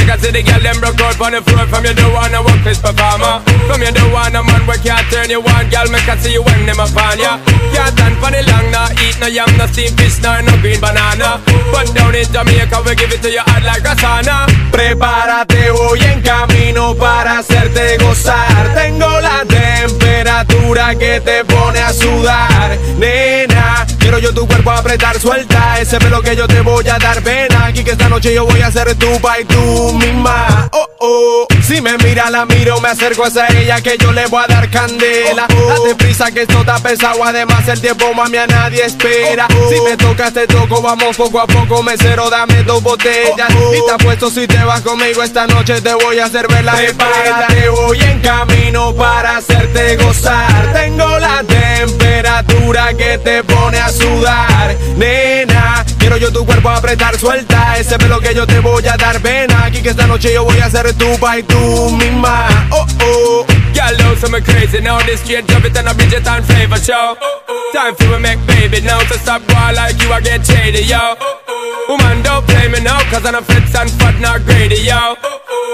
Because 0.08 0.24
see 0.24 0.32
the 0.32 0.40
girl 0.40 0.56
them 0.64 0.80
broke 0.80 1.04
out 1.04 1.20
on 1.20 1.36
the 1.36 1.44
floor. 1.44 1.68
From 1.68 1.84
you 1.84 1.92
don't 1.92 2.16
wanna 2.16 2.40
work 2.40 2.64
this 2.64 2.80
performer. 2.80 3.44
From 3.68 3.84
you 3.84 3.92
don't 3.92 4.08
want 4.08 4.32
a 4.32 4.40
man 4.40 4.64
where 4.64 4.80
can't 4.80 5.04
turn 5.12 5.28
you 5.28 5.44
on. 5.44 5.68
Girl, 5.68 5.84
me 5.92 6.00
can 6.00 6.16
see 6.16 6.32
you 6.32 6.40
when 6.40 6.64
them 6.64 6.80
upon 6.80 7.20
ya. 7.20 7.36
Can't 7.76 7.92
stand 7.92 8.16
for 8.16 8.32
the 8.32 8.40
long, 8.48 8.72
no 8.72 8.88
eat 9.04 9.20
no 9.20 9.28
yam, 9.28 9.52
no 9.60 9.68
steamed 9.68 10.00
fish, 10.00 10.16
no, 10.24 10.32
no 10.40 10.56
green 10.64 10.80
banana. 10.80 11.44
But 11.68 11.92
down 11.92 12.16
in 12.16 12.24
Jamaica, 12.24 12.80
we 12.88 12.96
give 12.96 13.12
it 13.12 13.20
to 13.20 13.28
you 13.28 13.44
hot 13.44 13.60
like 13.68 13.84
a 13.84 13.92
sauna 14.00 14.48
Prepárate, 14.72 15.76
voy 15.76 16.00
en 16.00 16.22
camino 16.24 16.96
para 16.96 17.44
hacerte 17.44 17.98
gozar. 18.00 18.64
Tengo 18.72 19.12
la 19.20 19.44
temperatura 19.44 20.96
que 20.96 21.20
te 21.20 21.44
pone 21.44 21.80
a 21.80 21.92
sudar, 21.92 22.78
nena. 22.96 23.87
Quiero 24.08 24.20
yo 24.20 24.32
tu 24.32 24.46
cuerpo 24.46 24.70
apretar, 24.70 25.20
suelta 25.20 25.78
ese 25.78 25.98
pelo 25.98 26.22
que 26.22 26.34
yo 26.34 26.48
te 26.48 26.62
voy 26.62 26.88
a 26.88 26.96
dar. 26.98 27.22
Ven 27.22 27.54
aquí 27.54 27.84
que 27.84 27.90
esta 27.90 28.08
noche 28.08 28.32
yo 28.32 28.46
voy 28.46 28.62
a 28.62 28.72
ser 28.72 28.94
tu 28.94 29.20
pa' 29.20 29.38
y 29.38 29.44
tú 29.44 29.92
misma. 29.92 30.70
Oh, 30.72 30.88
oh. 31.00 31.46
Si 31.62 31.82
me 31.82 31.98
mira, 31.98 32.30
la 32.30 32.46
miro, 32.46 32.80
me 32.80 32.88
acerco 32.88 33.24
a 33.24 33.48
ella 33.54 33.82
que 33.82 33.98
yo 33.98 34.10
le 34.12 34.26
voy 34.28 34.42
a 34.42 34.46
dar 34.46 34.70
candela. 34.70 35.46
Date 35.46 35.94
prisa 35.96 36.30
que 36.30 36.40
esto 36.40 36.60
está 36.60 36.78
pesado, 36.78 37.22
además 37.22 37.68
el 37.68 37.82
tiempo 37.82 38.14
mami 38.14 38.38
a 38.38 38.46
nadie 38.46 38.86
espera. 38.86 39.46
Si 39.68 39.78
me 39.82 39.94
tocas 39.98 40.32
te 40.32 40.46
toco, 40.46 40.80
vamos 40.80 41.14
poco 41.14 41.40
a 41.40 41.46
poco, 41.46 41.82
mesero, 41.82 42.30
dame 42.30 42.62
dos 42.62 42.82
botellas. 42.82 43.50
Y 43.50 43.84
te 43.84 43.92
apuesto 43.92 44.30
si 44.30 44.46
te 44.46 44.64
vas 44.64 44.80
conmigo 44.80 45.22
esta 45.22 45.46
noche 45.46 45.82
te 45.82 45.92
voy 45.92 46.18
a 46.18 46.24
hacer 46.24 46.48
ver 46.48 46.64
la 46.64 46.72
Prepárate, 46.72 47.68
voy 47.68 48.00
en 48.00 48.20
camino 48.20 48.94
para 48.94 49.36
hacerte 49.36 49.96
gozar. 49.96 50.72
Tengo 50.72 51.18
la 51.18 51.44
temperatura 51.44 52.94
que 52.94 53.18
te 53.18 53.44
pone 53.44 53.78
a 53.78 53.90
sudar, 53.98 54.76
nena. 54.96 55.84
Quiero 55.98 56.16
yo 56.16 56.32
tu 56.32 56.46
cuerpo 56.46 56.70
apretar, 56.70 57.18
suelta 57.18 57.76
ese 57.78 57.98
pelo 57.98 58.20
que 58.20 58.34
yo 58.34 58.46
te 58.46 58.60
voy 58.60 58.86
a 58.86 58.96
dar. 58.96 59.20
Ven 59.20 59.50
aquí 59.52 59.82
que 59.82 59.90
esta 59.90 60.06
noche 60.06 60.32
yo 60.32 60.44
voy 60.44 60.58
a 60.58 60.70
ser 60.70 60.94
tu 60.94 61.18
pa' 61.18 61.38
y 61.38 61.42
tú 61.42 61.90
misma. 61.90 62.48
Oh, 62.70 62.86
oh. 63.04 63.67
Girl, 63.78 63.94
know 64.02 64.14
some 64.18 64.32
me 64.32 64.40
crazy 64.40 64.80
now. 64.80 64.98
This 65.06 65.22
straight 65.22 65.46
drop 65.46 65.62
it 65.62 65.76
and 65.78 65.86
a 65.86 65.94
Bridget 65.94 66.26
and 66.26 66.44
flavor 66.44 66.82
show. 66.82 67.14
Time 67.70 67.94
for 67.94 68.10
we 68.10 68.18
make 68.18 68.42
baby 68.50 68.82
now. 68.82 68.98
So 69.06 69.14
stop 69.22 69.46
boy 69.46 69.70
like 69.78 70.02
you, 70.02 70.10
I 70.10 70.18
get 70.20 70.42
shady, 70.42 70.82
yo. 70.82 71.14
Woman, 71.86 72.18
don't 72.26 72.44
play 72.44 72.66
me 72.66 72.82
now, 72.82 72.98
cause 73.08 73.24
I'm 73.24 73.38
a 73.38 73.40
fits 73.40 73.78
and 73.78 73.88
fat, 74.02 74.18
not 74.18 74.42
greedy, 74.42 74.82
yo. 74.82 75.14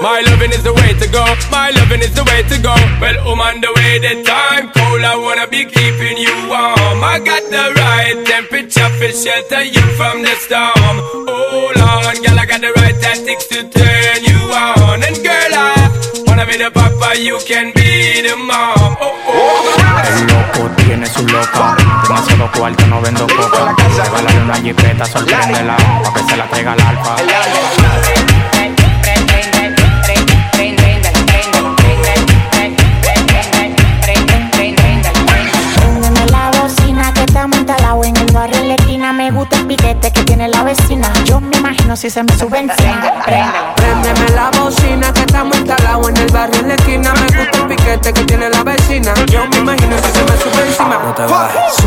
My 0.05 0.21
loving 0.21 0.53
is 0.53 0.61
the 0.61 0.71
way 0.71 0.93
to 1.01 1.07
go. 1.09 1.25
My 1.49 1.73
loving 1.73 2.05
is 2.05 2.13
the 2.13 2.23
way 2.29 2.45
to 2.45 2.57
go. 2.61 2.77
Well, 3.01 3.17
woman, 3.25 3.59
the 3.65 3.73
way 3.73 3.97
the 3.97 4.21
time 4.21 4.69
cold, 4.69 5.01
I 5.01 5.17
wanna 5.17 5.47
be 5.47 5.65
keeping 5.65 6.21
you 6.21 6.35
warm. 6.45 7.01
I 7.01 7.17
got 7.25 7.41
the 7.49 7.73
right 7.73 8.21
temperature 8.21 8.89
for 9.01 9.09
shelter 9.09 9.63
you 9.65 9.81
from 9.97 10.21
the 10.21 10.35
storm. 10.45 10.95
Hold 11.25 11.81
on, 11.81 12.21
girl, 12.21 12.37
I 12.37 12.45
got 12.45 12.61
the 12.61 12.71
right 12.85 12.97
tactics 13.01 13.47
to 13.49 13.65
turn 13.65 14.19
you 14.23 14.39
on. 14.53 15.01
And 15.01 15.17
girl, 15.25 15.44
Wanna 16.45 16.57
be 16.57 16.63
the 16.63 16.69
papa, 16.69 17.17
you 17.17 17.39
can 17.47 17.73
be 17.73 18.21
the 18.21 18.35
mom. 18.37 18.95
Oh, 19.01 19.17
oh. 19.27 19.65
El 20.05 20.27
loco 20.27 20.69
tiene 20.75 21.07
su 21.07 21.25
loca. 21.25 21.75
Demasiado 22.03 22.51
cuarto, 22.55 22.85
no 22.85 23.01
vendo 23.01 23.25
coca. 23.25 23.73
Regálale 23.97 24.41
una 24.43 24.53
jipeta, 24.55 25.05
sorpréndela. 25.05 25.75
Pa' 26.03 26.13
que 26.13 26.23
se 26.29 26.37
la 26.37 26.45
traiga 26.47 26.73
al 26.73 26.81
alfa. 26.81 27.15
Préndeme 35.75 36.25
la 36.27 36.51
bocina 36.61 37.11
que 37.13 37.21
estamos 37.21 37.57
instalados 37.57 38.05
en 38.05 38.17
el 38.17 38.31
barrio 38.31 38.59
en 38.59 38.67
la 38.67 38.75
esquina. 38.75 39.13
Me 39.13 39.31
gusta 39.31 39.57
el 39.57 39.65
piquete 39.65 40.11
que 40.11 40.23
tiene 40.23 40.47
la 40.49 40.63
vecina. 40.63 41.11
Yo 41.25 41.39
me 41.39 41.57
imagino 41.57 41.95
si 41.95 42.11
se 42.11 42.21
me 42.21 42.37
sube 42.37 42.59
encima. 42.59 43.64
Te. 51.15 51.84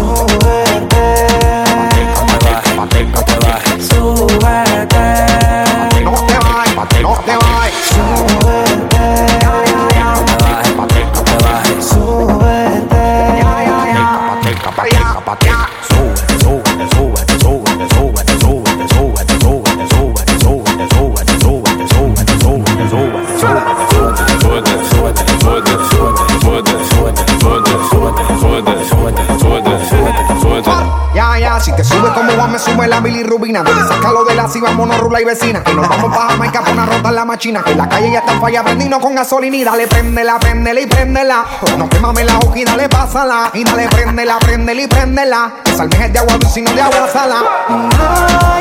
Si 34.59 34.65
vámonos 34.65 34.99
rula 34.99 35.21
y 35.21 35.25
vecina. 35.25 35.63
Que 35.63 35.73
nos 35.73 35.89
vamos 35.89 36.15
pa' 36.15 36.31
Jamaica 36.31 36.63
pa' 36.63 36.73
una 36.73 36.87
rota 36.87 37.09
en 37.09 37.15
la 37.15 37.25
machina. 37.25 37.63
Que 37.63 37.75
la 37.75 37.89
calle 37.89 38.11
ya 38.11 38.19
está 38.21 38.33
en 38.33 38.41
falla, 38.41 38.65
prendino 38.65 39.01
con 39.01 39.15
gasolina. 39.15 39.57
Y 39.57 39.65
dale, 39.65 39.87
préndela, 39.87 40.39
préndela 40.39 40.81
y 40.81 40.87
préndela. 40.87 41.45
No 41.77 41.89
quémame 41.89 42.25
la 42.25 42.39
hoja 42.39 42.59
y 42.59 42.65
dale, 42.65 42.89
pásala. 42.89 43.51
Y 43.55 43.65
dale, 43.65 43.89
préndela, 43.89 44.39
préndela 44.39 44.83
y 44.83 44.87
préndela. 44.87 45.53
Que 45.65 45.73
salmejes 45.73 46.13
de 46.13 46.19
agua 46.19 46.35
dulce 46.39 46.61
y 46.61 46.63
no 46.63 46.73
de 46.73 46.83
agua 46.83 47.09
sala. 47.09 47.43
Ay, 47.69 48.58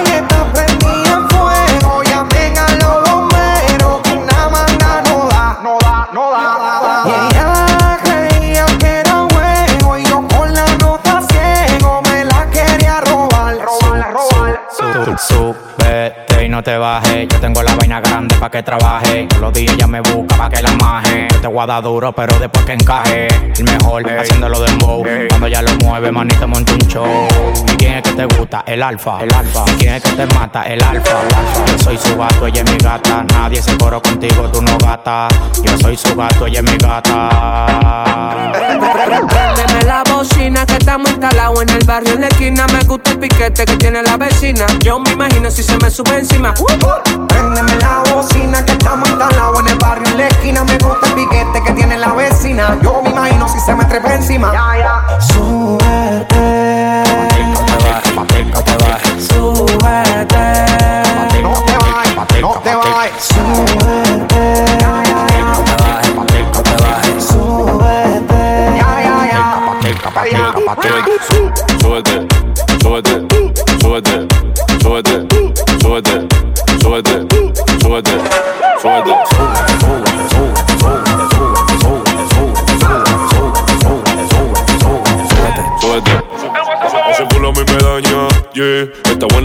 pa' 18.39 18.49
que 18.49 18.63
trabaje. 18.63 19.27
Todos 19.29 19.41
los 19.41 19.53
días 19.53 19.73
ella 19.73 19.88
me 19.88 20.01
busca 20.01 20.38
pa' 20.38 20.49
que 20.49 20.61
la 20.61 20.71
maje. 20.73 21.27
Yo 21.31 21.41
te 21.41 21.47
voy 21.47 21.63
a 21.63 21.65
dar 21.65 21.83
duro, 21.83 22.11
pero 22.13 22.38
después 22.39 22.65
que 22.65 22.73
encaje. 22.73 23.27
El 23.57 23.63
mejor, 23.63 24.03
haciéndolo 24.09 24.59
de 24.59 24.67
dembow. 24.69 25.03
Cuando 25.29 25.47
ya 25.47 25.61
lo 25.61 25.71
mueve, 25.83 26.11
manito, 26.11 26.47
monta 26.47 26.73
un 26.73 26.79
show. 26.79 27.27
¿Y 27.73 27.75
quién 27.77 27.93
es 27.95 28.03
que 28.03 28.11
te 28.13 28.25
gusta? 28.25 28.63
El 28.65 28.83
alfa. 28.83 29.19
El 29.21 29.33
alfa. 29.33 29.63
¿Y 29.73 29.75
quién 29.77 29.93
es 29.95 30.03
que 30.03 30.11
te 30.11 30.25
mata? 30.27 30.63
El 30.63 30.83
alfa. 30.83 31.17
Yo 31.67 31.79
soy 31.79 31.97
su 31.97 32.17
gato, 32.17 32.47
ella 32.47 32.61
es 32.61 32.71
mi 32.71 32.77
gata. 32.77 33.23
Nadie 33.33 33.61
se 33.61 33.77
coro 33.77 34.01
contigo, 34.01 34.49
tú 34.51 34.61
no 34.61 34.77
gata. 34.77 35.27
Yo 35.63 35.77
soy 35.79 35.97
su 35.97 36.15
gato, 36.15 36.45
ella 36.47 36.59
es 36.59 36.71
mi 36.71 36.77
gata. 36.77 38.51
Préndeme 38.51 39.85
la 39.85 40.03
bocina 40.11 40.65
que 40.65 40.77
estamos 40.77 41.09
instalados 41.09 41.61
en 41.61 41.69
el 41.69 41.85
barrio 41.85 42.13
en 42.13 42.21
la 42.21 42.27
esquina. 42.27 42.65
Me 42.67 42.83
gusta 42.83 43.11
el 43.11 43.19
piquete 43.19 43.65
que 43.65 43.77
tiene 43.77 44.01
la 44.03 44.17
vecina. 44.17 44.65
Yo 44.83 44.99
me 44.99 45.11
imagino 45.11 45.49
si 45.49 45.63
se 45.63 45.77
me 45.77 45.89
sube 45.89 46.19
encima. 46.19 46.53
Préndeme 47.27 47.75
la 47.79 48.03
bocina 48.28 48.65
que 48.65 48.73
estamos 48.73 49.09
instalados 49.09 49.59
en 49.61 49.67
el 49.67 49.78
barrio 49.78 50.07
en 50.11 50.17
la 50.17 50.28
esquina. 50.28 50.63
Me 50.63 50.78
gusta 50.78 51.07
el 51.07 51.13
piquete 51.13 51.63
que 51.65 51.71
tiene 51.73 51.97
la 51.97 52.13
vecina. 52.13 52.78
Yo 52.82 53.01
me 53.01 53.09
imagino 53.09 53.47
si 53.47 53.59
se 53.59 53.75
me 53.75 53.86
trepa 53.86 54.13
encima. 54.13 54.51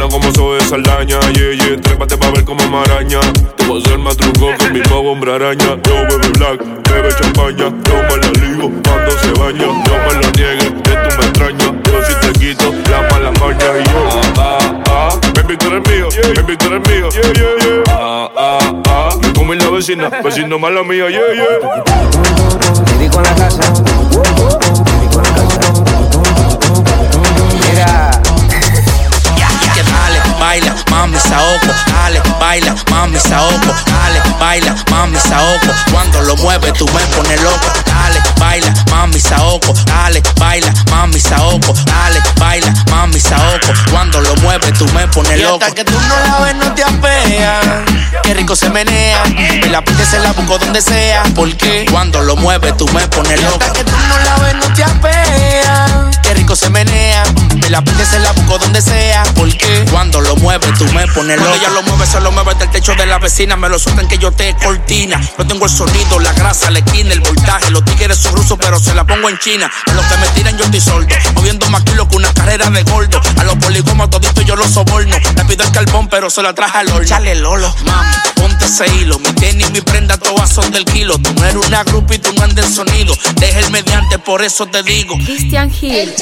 Como 0.08 0.28
eso 0.28 0.54
de 0.54 0.60
saldaña, 0.62 1.20
yeah, 1.32 1.52
yeah. 1.52 1.80
Trépate 1.80 2.16
pa' 2.16 2.30
ver 2.30 2.44
como 2.44 2.66
maraña. 2.68 3.20
Te 3.56 3.66
voy 3.66 3.80
a 3.80 3.84
hacer 3.84 3.98
más 3.98 4.16
truco 4.16 4.48
que 4.58 4.64
el 4.66 4.72
mismo 4.72 4.98
hombre 5.00 5.34
araña. 5.34 5.76
Yo 5.84 5.94
bebe 6.08 6.28
black, 6.38 6.60
bebe 6.90 7.08
champaña. 7.18 7.68
Yo 7.84 7.94
me 8.08 8.16
la 8.16 8.30
ligo 8.40 8.70
cuando 8.84 9.10
se 9.18 9.32
baña. 9.38 9.66
No 9.66 9.94
me 10.04 10.12
lo 10.14 10.30
niegues, 10.32 10.72
que 10.82 10.90
tú 10.90 11.08
me 11.18 11.24
extrañas. 11.26 11.72
Yo 11.84 12.04
si 12.04 12.14
te 12.20 12.32
quito 12.38 12.72
la 12.90 13.02
mala 13.10 13.30
maña 13.40 13.78
y 13.78 13.84
yo. 13.90 14.08
Ah, 14.38 14.58
ah, 14.58 14.82
ah. 14.88 15.20
Baby, 15.34 15.56
tú 15.56 15.66
eres 15.68 15.88
mío, 15.88 16.08
baby, 16.36 16.56
tú 16.56 16.66
eres 16.66 16.88
mío. 16.88 17.08
Yeah, 17.10 17.32
yeah, 17.32 17.54
yeah. 17.60 17.82
Ah, 17.88 18.30
ah, 18.36 18.82
ah. 18.88 19.16
Me 19.20 19.32
comí 19.32 19.56
la 19.56 19.70
vecina, 19.70 20.08
vecino 20.22 20.58
mala 20.58 20.82
mía, 20.82 21.08
yeah, 21.10 21.32
yeah. 21.34 21.58
Te 22.84 22.98
digo 22.98 23.16
en 23.18 23.22
la 23.22 23.34
casa. 23.34 23.72
Mira. 27.70 28.11
Mami 31.02 31.18
saoco, 31.18 31.66
dale, 31.90 32.22
baila, 32.38 32.74
mami 32.88 33.18
saoco, 33.18 33.74
dale, 33.86 34.22
baila, 34.38 34.72
mami 34.88 35.18
saoco, 35.18 35.66
cuando 35.90 36.20
lo 36.22 36.36
mueves 36.36 36.72
tú 36.74 36.86
me 36.94 37.00
pones 37.16 37.42
loco, 37.42 37.66
dale, 37.92 38.20
baila, 38.38 38.72
mami 38.90 39.20
saoco, 39.20 39.74
dale, 39.86 40.22
baila, 40.38 40.72
mami 40.90 41.20
saoco, 41.20 41.74
dale, 41.84 42.20
baila, 42.38 42.72
mami 42.90 43.20
saoco, 43.20 43.68
cuando 43.90 44.20
lo 44.20 44.34
mueves 44.36 44.72
tú 44.78 44.86
me 44.92 45.06
pones 45.08 45.38
Y 45.38 45.42
loco. 45.42 45.64
hasta 45.64 45.74
que 45.74 45.84
tú 45.84 45.98
no 46.08 46.16
la 46.26 46.38
ves 46.44 46.54
no 46.56 46.72
te 46.74 46.82
apeas. 46.84 47.64
Qué 48.22 48.34
rico 48.34 48.54
se 48.56 48.70
menea, 48.70 49.22
me 49.26 49.68
la 49.68 49.82
pide 49.84 50.04
se 50.06 50.18
la 50.20 50.32
busco 50.32 50.58
donde 50.58 50.80
sea, 50.80 51.22
porque 51.34 51.86
cuando 51.90 52.20
lo 52.22 52.36
mueves 52.36 52.76
tú 52.76 52.86
me 52.88 53.06
pones 53.08 53.40
loco. 53.42 53.58
Hasta 53.60 53.72
que 53.72 53.84
tú 53.84 53.96
no 54.08 54.18
la 54.18 54.36
ves 54.44 54.54
no 54.54 54.74
te 54.74 54.84
apeas. 54.84 56.18
Qué 56.22 56.34
rico 56.34 56.54
se 56.56 56.70
menea, 56.70 57.24
me 57.56 57.68
la 57.70 57.82
pide 57.82 58.06
se 58.06 58.18
la 58.20 58.32
busco 58.32 58.58
donde 58.58 58.80
sea, 58.80 59.22
porque 59.34 59.84
cuando 59.90 60.20
lo 60.20 60.36
mueves 60.36 60.72
tú 60.78 60.84
me 60.92 61.06
pones 61.08 61.36
loco. 61.38 61.50
Cuando 61.50 61.66
ella 61.66 61.70
lo 61.70 61.82
mueve 61.82 62.06
se 62.06 62.20
lo 62.20 62.30
mueve 62.32 62.54
del 62.54 62.70
techo 62.70 62.94
de 62.94 63.06
la 63.06 63.18
vecina, 63.18 63.56
me 63.56 63.68
lo 63.68 63.78
sueltan 63.78 64.06
que 64.08 64.18
yo 64.18 64.30
te 64.32 64.54
cortina. 64.56 65.20
No 65.38 65.46
tengo 65.46 65.64
el 65.66 65.70
sonido, 65.70 66.18
la 66.20 66.32
grasa, 66.32 66.70
la 66.70 66.78
esquina, 66.78 67.12
el 67.12 67.20
voltaje, 67.20 67.70
los 67.82 67.96
tigres 67.96 68.18
son 68.18 68.36
rusos 68.36 68.58
pero 68.60 68.78
se 68.78 68.94
la 68.94 69.04
pongo 69.04 69.28
en 69.28 69.38
China. 69.38 69.70
A 69.86 69.92
los 69.92 70.04
que 70.06 70.16
me 70.18 70.26
tiran 70.28 70.56
yo 70.56 70.64
estoy 70.64 70.80
soldo, 70.80 71.14
moviendo 71.34 71.68
más 71.70 71.82
kilos 71.82 72.06
que 72.08 72.16
una 72.16 72.32
carrera 72.32 72.70
de 72.70 72.82
gordo. 72.84 73.20
A 73.38 73.44
los 73.44 73.56
poligomas 73.56 74.10
toditos 74.10 74.44
yo 74.44 74.56
los 74.56 74.70
soborno. 74.70 75.16
Le 75.36 75.44
pido 75.44 75.64
el 75.64 75.72
carbón 75.72 76.08
pero 76.08 76.30
se 76.30 76.42
la 76.42 76.54
traje 76.54 76.78
al 76.78 76.88
horno. 76.90 77.04
Chale 77.04 77.34
Lolo, 77.34 77.74
mami, 77.84 78.14
ponte 78.34 78.64
ese 78.64 78.86
hilo. 78.94 79.18
Mi 79.18 79.32
tenis, 79.32 79.70
mi 79.70 79.80
prenda, 79.80 80.16
todas 80.18 80.50
son 80.50 80.70
del 80.70 80.84
kilo. 80.84 81.18
Tú 81.18 81.32
no 81.34 81.44
eres 81.44 81.66
una 81.66 81.82
grupa 81.84 82.14
y 82.14 82.18
tú 82.18 82.32
no 82.34 82.44
andes 82.44 82.74
sonido. 82.74 83.14
Deja 83.36 83.58
el 83.58 83.70
mediante, 83.70 84.18
por 84.18 84.42
eso 84.42 84.66
te 84.66 84.82
digo. 84.82 85.16
Christian 85.24 85.72
Hill. 85.80 86.14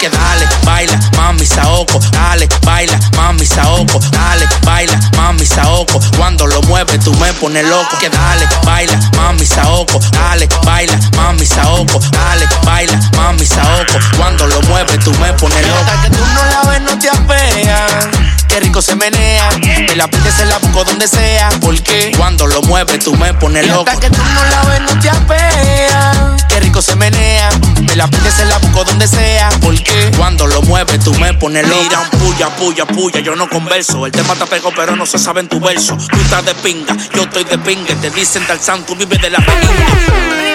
Que 0.00 0.08
dale, 0.08 0.46
baila, 0.64 0.98
mami 1.16 1.44
saoco, 1.44 1.98
dale, 2.12 2.48
baila, 2.62 2.98
mami 3.16 3.44
saoco, 3.44 3.98
dale, 4.12 4.48
baila, 4.62 4.98
mami 5.16 5.44
saoco. 5.44 5.98
Cuando 6.16 6.46
lo 6.46 6.62
mueves 6.62 7.00
tú 7.00 7.12
me 7.14 7.32
pones 7.34 7.66
loco. 7.66 7.98
Que 7.98 8.08
dale, 8.08 8.48
baila, 8.64 8.98
mami 9.16 9.44
saoco, 9.44 9.97
dale, 10.12 10.48
baila, 10.64 10.98
mami 11.16 11.46
saoco, 11.46 12.00
dale, 12.10 12.46
baila, 12.64 12.98
mami 13.16 13.46
saoco. 13.46 13.98
Cuando 14.16 14.46
lo 14.46 14.60
mueves 14.62 14.98
tú 15.00 15.10
me 15.18 15.32
pones 15.34 15.66
loco. 15.66 15.80
Hasta 15.80 16.02
que 16.02 16.10
tú 16.10 16.24
no 16.34 16.44
la 16.44 16.70
ves 16.70 16.80
no 16.82 16.98
te 16.98 17.08
apeas. 17.08 18.28
Qué 18.58 18.64
rico 18.64 18.82
se 18.82 18.96
menea, 18.96 19.48
me 19.60 19.94
la 19.94 20.08
pide 20.08 20.32
se 20.32 20.44
la 20.44 20.58
busco 20.58 20.82
donde 20.82 21.06
sea, 21.06 21.48
porque 21.60 22.10
cuando 22.16 22.44
lo 22.48 22.60
mueves 22.62 22.98
tú 23.04 23.14
me 23.14 23.32
pones 23.32 23.64
Y 23.64 23.68
loco. 23.68 23.88
hasta 23.88 24.00
que 24.00 24.10
tú 24.10 24.20
no 24.34 24.44
la 24.46 24.62
ves 24.64 24.80
no 24.80 25.00
te 25.00 25.08
apeas. 25.08 26.44
Qué 26.48 26.58
rico 26.58 26.82
se 26.82 26.96
menea, 26.96 27.50
me 27.86 27.94
la 27.94 28.08
pide 28.08 28.32
se 28.32 28.44
la 28.46 28.58
busco 28.58 28.82
donde 28.82 29.06
sea, 29.06 29.48
porque 29.60 30.10
cuando 30.16 30.48
lo 30.48 30.60
mueves 30.62 30.98
tú 31.04 31.14
me 31.20 31.34
pones 31.34 31.68
loco. 31.68 31.80
Mira 31.84 32.00
un 32.00 32.18
puya, 32.18 32.48
puya, 32.56 32.84
puya, 32.84 33.20
yo 33.20 33.36
no 33.36 33.48
converso, 33.48 34.04
el 34.06 34.10
tema 34.10 34.34
te 34.34 34.44
pegó 34.46 34.72
pero 34.74 34.96
no 34.96 35.06
se 35.06 35.18
sabe 35.20 35.38
en 35.38 35.48
tu 35.48 35.60
verso. 35.60 35.96
Tú 36.10 36.20
estás 36.20 36.44
de 36.44 36.56
pinga, 36.56 36.96
yo 37.14 37.22
estoy 37.22 37.44
de 37.44 37.58
pinga, 37.58 37.94
te 37.94 38.10
dicen 38.10 38.44
tal 38.48 38.58
tú 38.84 38.96
vives 38.96 39.20
de 39.22 39.30
la 39.30 39.38
pinga. 39.38 40.47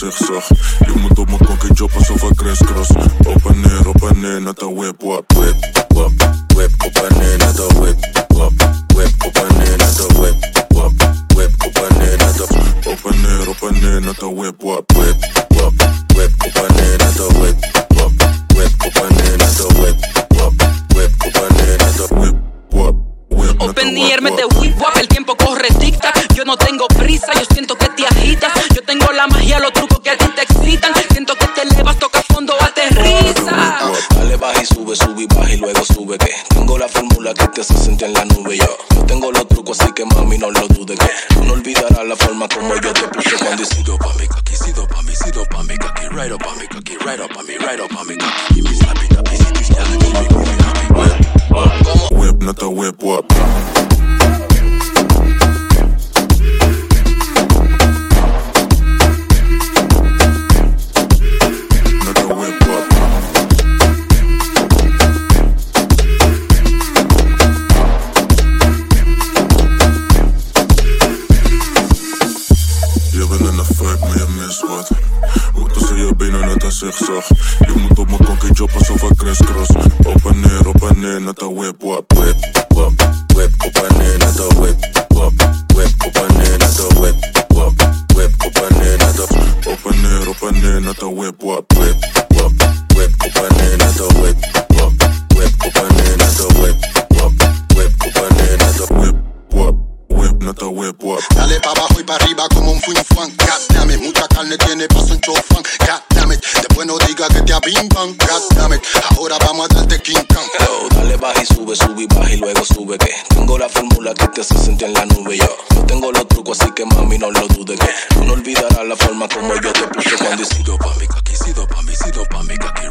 zigzag. 0.00 0.48
Je 0.86 0.92
moet 1.00 1.18
op 1.18 1.30
me 1.30 1.36
konkie 1.36 1.72
job 1.72 1.90
alsof 1.94 2.22
ik 2.22 2.36
crisscross. 2.36 2.90
Op 3.24 3.46
en 3.46 3.60
neer, 3.60 3.88
op 3.88 4.02
en 4.02 4.20
neer, 4.20 4.40
naar 4.42 4.54
de 4.54 4.72
whip, 4.74 5.02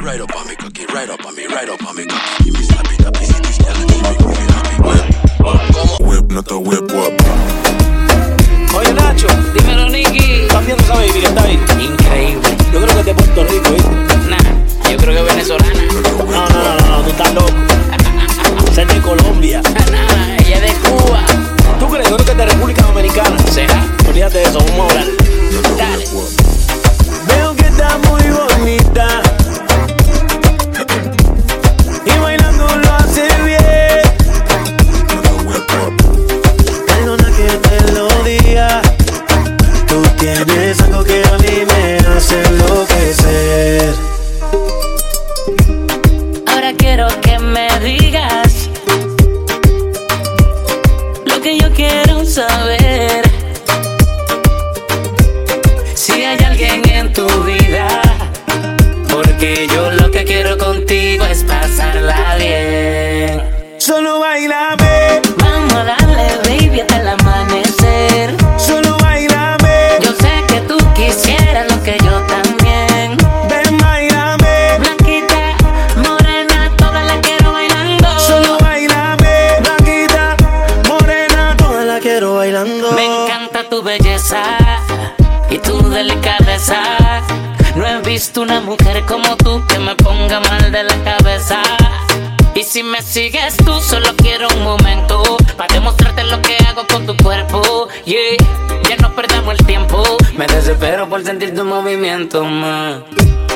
right 0.09 0.21
up 0.21 0.35
on 0.35 0.47
me 0.47 0.55
cocky, 0.55 0.85
right 0.87 1.07
up 1.07 1.23
on 1.23 1.35
me, 1.35 1.45
right 1.45 1.69
up 1.69 1.85
on 1.85 1.95
me 1.95 2.03
cocky. 2.03 2.43
Give 2.45 2.53
me 2.55 2.63
slap 2.63 2.91
it 2.91 3.05
up, 3.05 3.21
is 3.21 3.29
it 3.29 3.43
this 3.43 3.57
girl 3.59 3.77
and 3.77 3.91
she 3.91 4.01
make 4.01 4.19
me 4.19 4.33
feel 4.33 4.51
happy. 4.57 4.77
Whip, 4.81 5.05
whip, 6.01 6.31
no 6.31 6.41
te 6.41 6.55
whip 6.55 6.91
up. 6.97 7.13
Oye 8.75 8.93
Nacho, 8.93 9.27
dímelo 9.53 9.87
Nicky. 9.89 10.45
Estás 10.47 10.65
viendo 10.65 10.83
esa 10.83 10.95
baby 10.95 11.19
está 11.23 11.43
ahí. 11.43 11.59
Increíble. 11.79 12.57
Yo 12.73 12.81
creo 12.81 12.93
que 12.93 12.99
es 13.01 13.05
de 13.05 13.13
Puerto 13.13 13.43
Rico, 13.43 13.69
¿viste? 13.69 14.08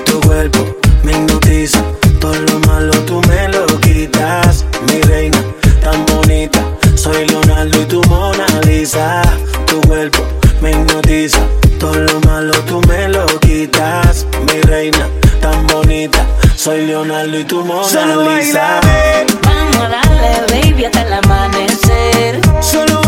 Tu 0.06 0.20
cuerpo 0.22 0.60
me 1.04 1.12
hipnotiza, 1.12 1.84
todo 2.22 2.34
lo 2.34 2.60
malo 2.68 2.94
tú 3.06 3.22
me 3.28 3.50
lo 3.50 3.66
quitas. 3.82 4.66
Mi 4.88 5.02
reina 5.02 5.38
tan 5.82 6.06
bonita, 6.06 6.62
soy 6.96 7.28
Leonardo 7.28 7.82
y 7.82 7.86
tu 7.86 8.02
Mona 8.06 8.46
Lisa. 8.66 9.24
Tu 9.68 9.82
cuerpo 9.82 10.24
me 10.62 10.72
hipnotiza, 10.72 11.40
todo 11.82 11.96
lo 11.96 12.22
malo 12.22 12.54
tú 12.66 12.80
me 12.88 13.10
lo 13.10 13.26
quitas. 13.42 14.26
Mi 14.48 14.62
reina 14.62 15.06
tan 15.42 15.68
bonita, 15.68 16.26
soy 16.56 16.86
Leonardo 16.86 17.38
y 17.38 17.44
tu 17.44 17.66
Mona 17.66 18.16
Lisa. 18.38 18.80
Vamos 19.44 19.76
a 19.76 19.90
darle 19.90 20.62
baby 20.62 20.86
hasta 20.86 21.02
el 21.02 21.14
amanecer. 21.14 22.40
Solo 22.62 23.03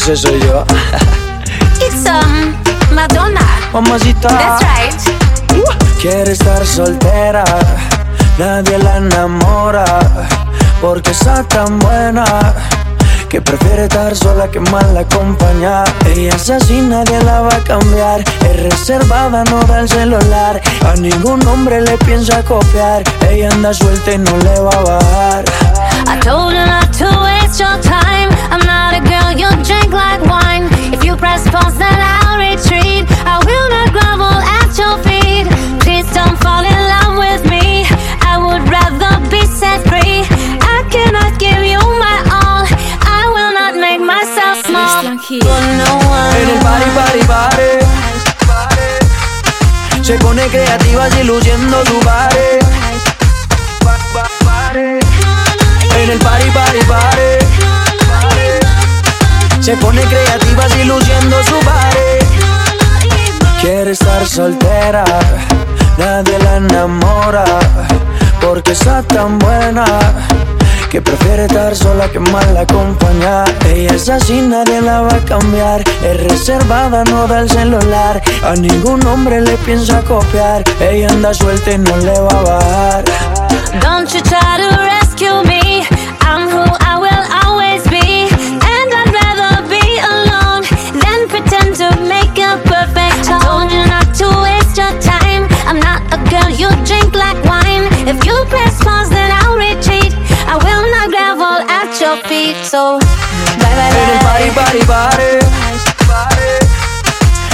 ese 0.00 0.16
soy 0.16 0.40
yo. 0.40 0.64
It's 1.80 2.06
um, 2.06 2.54
Madonna. 2.94 3.44
Mamacita. 3.72 4.28
That's 4.28 4.62
right. 4.64 5.00
Uh. 5.52 6.00
Quiere 6.00 6.32
estar 6.32 6.64
soltera, 6.66 7.44
nadie 8.38 8.78
la 8.78 8.96
enamora. 8.96 9.84
Porque 10.80 11.10
está 11.10 11.42
tan 11.44 11.78
buena 11.78 12.24
que 13.28 13.42
prefiere 13.42 13.84
estar 13.84 14.16
sola 14.16 14.50
que 14.50 14.60
mal 14.60 14.96
acompañada. 14.96 15.84
Ella 16.06 16.34
es 16.34 16.48
así, 16.48 16.80
nadie 16.80 17.22
la 17.22 17.42
va 17.42 17.54
a 17.54 17.64
cambiar. 17.64 18.20
Es 18.20 18.62
reservada, 18.62 19.44
no 19.44 19.60
da 19.64 19.80
el 19.80 19.88
celular. 19.88 20.62
A 20.86 20.94
ningún 20.94 21.46
hombre 21.46 21.82
le 21.82 21.98
piensa 21.98 22.42
copiar. 22.42 23.02
Ella 23.28 23.50
anda 23.52 23.74
suelta 23.74 24.12
y 24.12 24.18
no 24.18 24.36
le 24.38 24.60
va 24.60 24.70
a 24.70 24.82
bajar. 24.82 25.44
I 26.06 26.18
told 26.20 26.54
her 26.54 26.66
not 26.66 26.90
to 26.96 27.06
waste 27.22 27.62
your 27.62 27.78
time. 27.82 28.09
drink 29.64 29.92
like 29.92 30.22
wine. 30.26 30.68
If 30.94 31.04
you 31.04 31.16
press 31.16 31.42
pause, 31.50 31.76
then 31.78 31.98
I'll 31.98 32.38
retreat. 32.38 33.04
I 33.26 33.36
will 33.48 33.68
not 33.74 33.88
grovel 33.96 34.38
at 34.60 34.70
your 34.78 34.96
feet. 35.06 35.46
Please 35.82 36.08
don't 36.14 36.38
fall 36.44 36.64
in 36.64 36.80
love 36.94 37.14
with 37.18 37.42
me. 37.50 37.86
I 38.22 38.38
would 38.38 38.64
rather 38.68 39.12
be 39.30 39.42
set 39.46 39.80
free. 39.90 40.22
I 40.76 40.78
cannot 40.94 41.38
give 41.38 41.62
you 41.72 41.80
my 42.04 42.16
all. 42.38 42.64
I 43.18 43.22
will 43.34 43.52
not 43.52 43.74
make 43.74 44.00
myself 44.00 44.64
small. 44.66 45.02
Se 50.02 50.14
pone 50.18 50.48
creativa 50.48 51.08
su 51.10 52.00
pare. 52.00 52.58
En 56.02 56.10
el 56.10 56.18
party, 56.18 56.50
party, 56.50 56.78
party 56.86 57.39
Se 59.60 59.76
pone 59.76 60.00
creativa 60.02 60.66
y 60.80 60.84
luciendo 60.84 61.36
su 61.44 61.54
body. 61.54 62.20
Quiere 63.60 63.90
estar 63.90 64.26
soltera, 64.26 65.04
nadie 65.98 66.38
la 66.38 66.56
enamora. 66.56 67.44
Porque 68.40 68.72
está 68.72 69.02
tan 69.02 69.38
buena 69.38 69.84
que 70.88 71.02
prefiere 71.02 71.44
estar 71.44 71.76
sola 71.76 72.10
que 72.10 72.18
mal 72.18 72.56
acompañada. 72.56 73.44
Ella 73.66 73.94
es 73.94 74.08
así, 74.08 74.40
nadie 74.40 74.80
la 74.80 75.02
va 75.02 75.14
a 75.14 75.24
cambiar. 75.26 75.84
Es 76.02 76.16
reservada, 76.24 77.04
no 77.04 77.26
da 77.26 77.40
el 77.40 77.50
celular. 77.50 78.22
A 78.42 78.54
ningún 78.54 79.06
hombre 79.06 79.42
le 79.42 79.56
piensa 79.58 80.00
copiar. 80.02 80.64
Ella 80.80 81.08
anda 81.10 81.34
suelta 81.34 81.70
y 81.70 81.78
no 81.78 81.96
le 81.98 82.18
va 82.18 82.38
a 82.38 82.42
bajar. 82.42 83.04
Don't 83.82 84.10
you 84.12 84.20
try 84.22 84.56
to 84.56 84.76
rescue 84.78 85.44
me. 85.44 85.49
So, 102.30 102.96
bye 103.58 103.74
bye 103.74 103.90
En 103.90 104.08
el 104.08 104.18
party, 104.20 104.50
party, 104.50 104.78
party. 104.86 105.38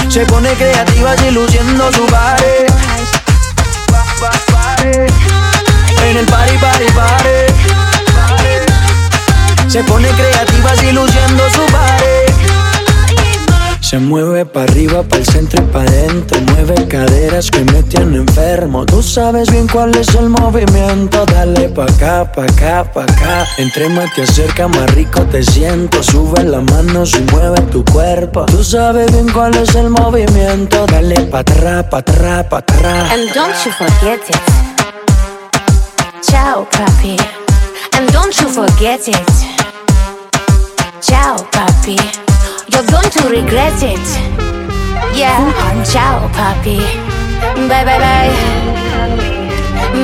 Se 0.07 0.23
pone 0.27 0.53
creativa 0.53 1.15
y 1.15 1.31
luciendo 1.31 1.91
su 1.91 2.01
body. 2.01 2.67
En 6.03 6.17
el 6.17 6.25
party, 6.27 6.57
party, 6.59 6.85
party. 6.93 7.53
Se 9.67 9.83
pone 9.83 10.09
creativa 10.09 10.75
y 10.83 10.91
luciendo 10.91 11.49
su 11.49 11.61
body. 11.61 12.16
Se 13.89 13.99
mueve 13.99 14.45
para 14.45 14.65
arriba, 14.69 15.01
para 15.03 15.21
el 15.21 15.25
centro 15.25 15.63
y 15.63 15.65
para 15.67 15.89
adentro. 15.89 16.37
Mueve 16.41 16.89
caderas 16.89 17.49
que 17.49 17.63
me 17.63 17.81
tienen 17.83 18.15
enfermo. 18.15 18.85
Tú 18.85 19.01
sabes 19.01 19.49
bien 19.49 19.65
cuál 19.65 19.95
es 19.95 20.13
el 20.13 20.27
movimiento. 20.27 21.25
Dale 21.25 21.69
pa' 21.69 21.85
acá, 21.85 22.29
pa' 22.29 22.43
acá, 22.43 22.91
pa' 22.91 23.03
acá. 23.03 23.47
Entre 23.57 23.87
más 23.87 24.13
te 24.13 24.23
acerca, 24.23 24.67
más 24.67 24.93
rico 24.93 25.21
te 25.31 25.41
siento. 25.41 26.03
Sube 26.03 26.43
las 26.43 26.63
manos 26.63 27.13
y 27.13 27.21
mueve 27.31 27.61
tu 27.71 27.85
cuerpo. 27.85 28.45
Tú 28.47 28.61
sabes 28.61 29.09
bien 29.09 29.29
cuál 29.29 29.55
es 29.55 29.73
el 29.73 29.89
movimiento. 29.89 30.85
Dale 30.87 31.21
pa' 31.21 31.39
atrás, 31.39 31.85
pa' 31.85 31.99
atrás, 31.99 32.43
pa' 32.49 32.57
atrás. 32.57 33.09
And 33.13 33.33
don't 33.33 33.55
you 33.63 33.71
forget 33.71 34.19
it. 34.27 34.35
Ciao, 36.23 36.67
papi. 36.71 37.15
And 37.93 38.11
don't 38.11 38.35
you 38.35 38.49
forget 38.49 39.07
it. 39.07 39.15
Ciao, 40.99 41.37
papi. 41.53 41.95
You're 42.69 42.85
going 42.85 43.09
to 43.09 43.29
regret 43.29 43.81
it. 43.81 44.07
Yeah. 45.15 45.39
Ciao, 45.83 46.27
papi. 46.35 46.77
Bye, 47.67 47.83
bye, 47.85 47.97
bye. 47.97 48.31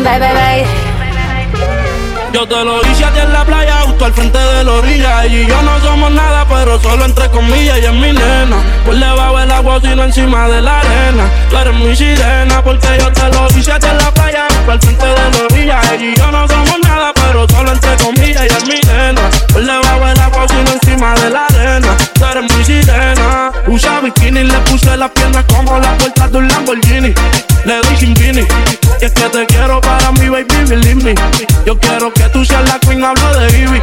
Bye, 0.04 0.20
bye, 0.20 0.34
bye. 0.34 0.66
Yo 2.34 2.48
te 2.48 2.66
lo 2.66 2.82
hice 2.82 3.06
a 3.06 3.12
ti 3.12 3.20
en 3.20 3.32
la 3.32 3.46
playa, 3.46 3.82
justo 3.86 4.06
al 4.06 4.14
frente 4.14 4.40
de 4.40 4.64
la 4.64 4.72
orilla. 4.72 5.26
Y 5.28 5.46
yo 5.46 5.62
no 5.62 5.80
somos 5.82 6.12
nada, 6.12 6.48
pero 6.48 6.80
solo 6.82 7.06
entre 7.06 7.30
comillas. 7.30 7.78
Ella 7.78 7.92
es 7.92 7.96
mi 7.96 8.12
nena. 8.12 8.58
Por 8.86 8.96
debajo 8.96 9.38
del 9.38 9.52
agua, 9.52 9.80
sino 9.82 10.04
encima 10.04 10.48
de 10.48 10.62
la 10.62 10.80
arena. 10.80 11.26
Tú 11.50 11.58
eres 11.58 11.76
mi 11.76 11.96
sirena, 11.96 12.64
porque 12.64 12.88
yo 13.00 13.12
te 13.12 13.30
lo 13.30 13.48
hice 13.56 13.72
a 13.72 13.80
ti 13.80 13.88
en 13.88 13.98
la 13.98 14.12
playa, 14.12 14.48
justo 14.50 14.72
al 14.72 14.82
frente 14.82 15.06
de 15.06 15.14
la 15.14 15.46
orilla. 15.46 15.82
Y 16.00 16.16
yo 16.18 16.32
no 16.32 16.48
somos 16.48 16.80
nada, 16.84 17.14
pero 17.14 17.48
solo 17.50 17.72
entre 17.72 17.96
comillas. 17.98 18.42
Ella 18.42 18.58
es 18.58 18.68
mi 18.68 18.80
nena. 18.82 19.22
Por 19.52 19.64
debajo 19.64 20.06
del 20.06 20.20
agua, 20.20 20.46
sino 20.48 20.72
encima 20.72 21.14
de 21.16 21.30
la 21.30 21.46
arena. 21.46 21.53
Tú 21.64 22.26
eres 22.26 22.44
mi 22.58 22.66
sirena. 22.66 23.52
Usa 23.68 24.02
bikini, 24.02 24.44
le 24.44 24.58
puse 24.70 24.98
las 24.98 25.10
piernas 25.12 25.46
como 25.46 25.80
la 25.80 25.98
puerta 25.98 26.28
de 26.28 26.38
un 26.38 26.48
Lamborghini. 26.50 27.14
Le 27.64 27.76
doy 27.82 27.98
sin 27.98 28.14
vini. 28.16 28.42
Y 29.02 29.06
es 29.06 29.12
que 29.14 29.30
te 29.30 29.46
quiero 29.46 29.80
para 29.80 30.12
mi 30.12 30.28
baby, 30.28 30.66
believe. 30.68 31.16
Yo 31.66 31.80
quiero 31.80 32.14
que 32.14 32.24
tú 32.30 32.44
seas 32.44 32.68
la 32.68 32.78
queen, 32.80 33.02
hablo 33.06 33.40
de 33.40 33.60
Ivy. 33.60 33.80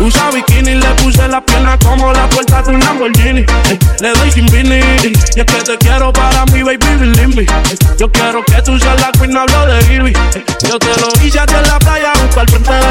Usa 0.00 0.30
bikini, 0.30 0.76
le 0.76 0.88
puse 1.02 1.28
las 1.28 1.42
piernas 1.42 1.76
como 1.84 2.14
la 2.14 2.26
puerta 2.30 2.62
de 2.62 2.70
un 2.70 2.80
Lamborghini. 2.80 3.44
Le 4.00 4.08
doy 4.14 4.32
sin 4.32 4.46
vini. 4.46 4.80
Y 5.36 5.40
es 5.40 5.44
que 5.44 5.62
te 5.64 5.76
quiero 5.76 6.10
para 6.14 6.46
mi 6.46 6.62
baby, 6.62 6.96
believe 6.98 7.36
me. 7.36 7.46
Yo 7.98 8.10
quiero 8.10 8.42
que 8.42 8.62
tú 8.62 8.78
seas 8.78 8.98
la 9.02 9.12
queen, 9.12 9.36
hablo 9.36 9.66
de 9.66 9.94
Ivy. 9.94 10.12
Ey, 10.34 10.44
Yo 10.66 10.78
te 10.78 10.88
lo 10.98 11.08
hice 11.22 11.40
en 11.40 11.68
la 11.68 11.78
playa, 11.78 12.12
justo 12.22 12.40
al 12.40 12.48
frente 12.48 12.72
de 12.72 12.87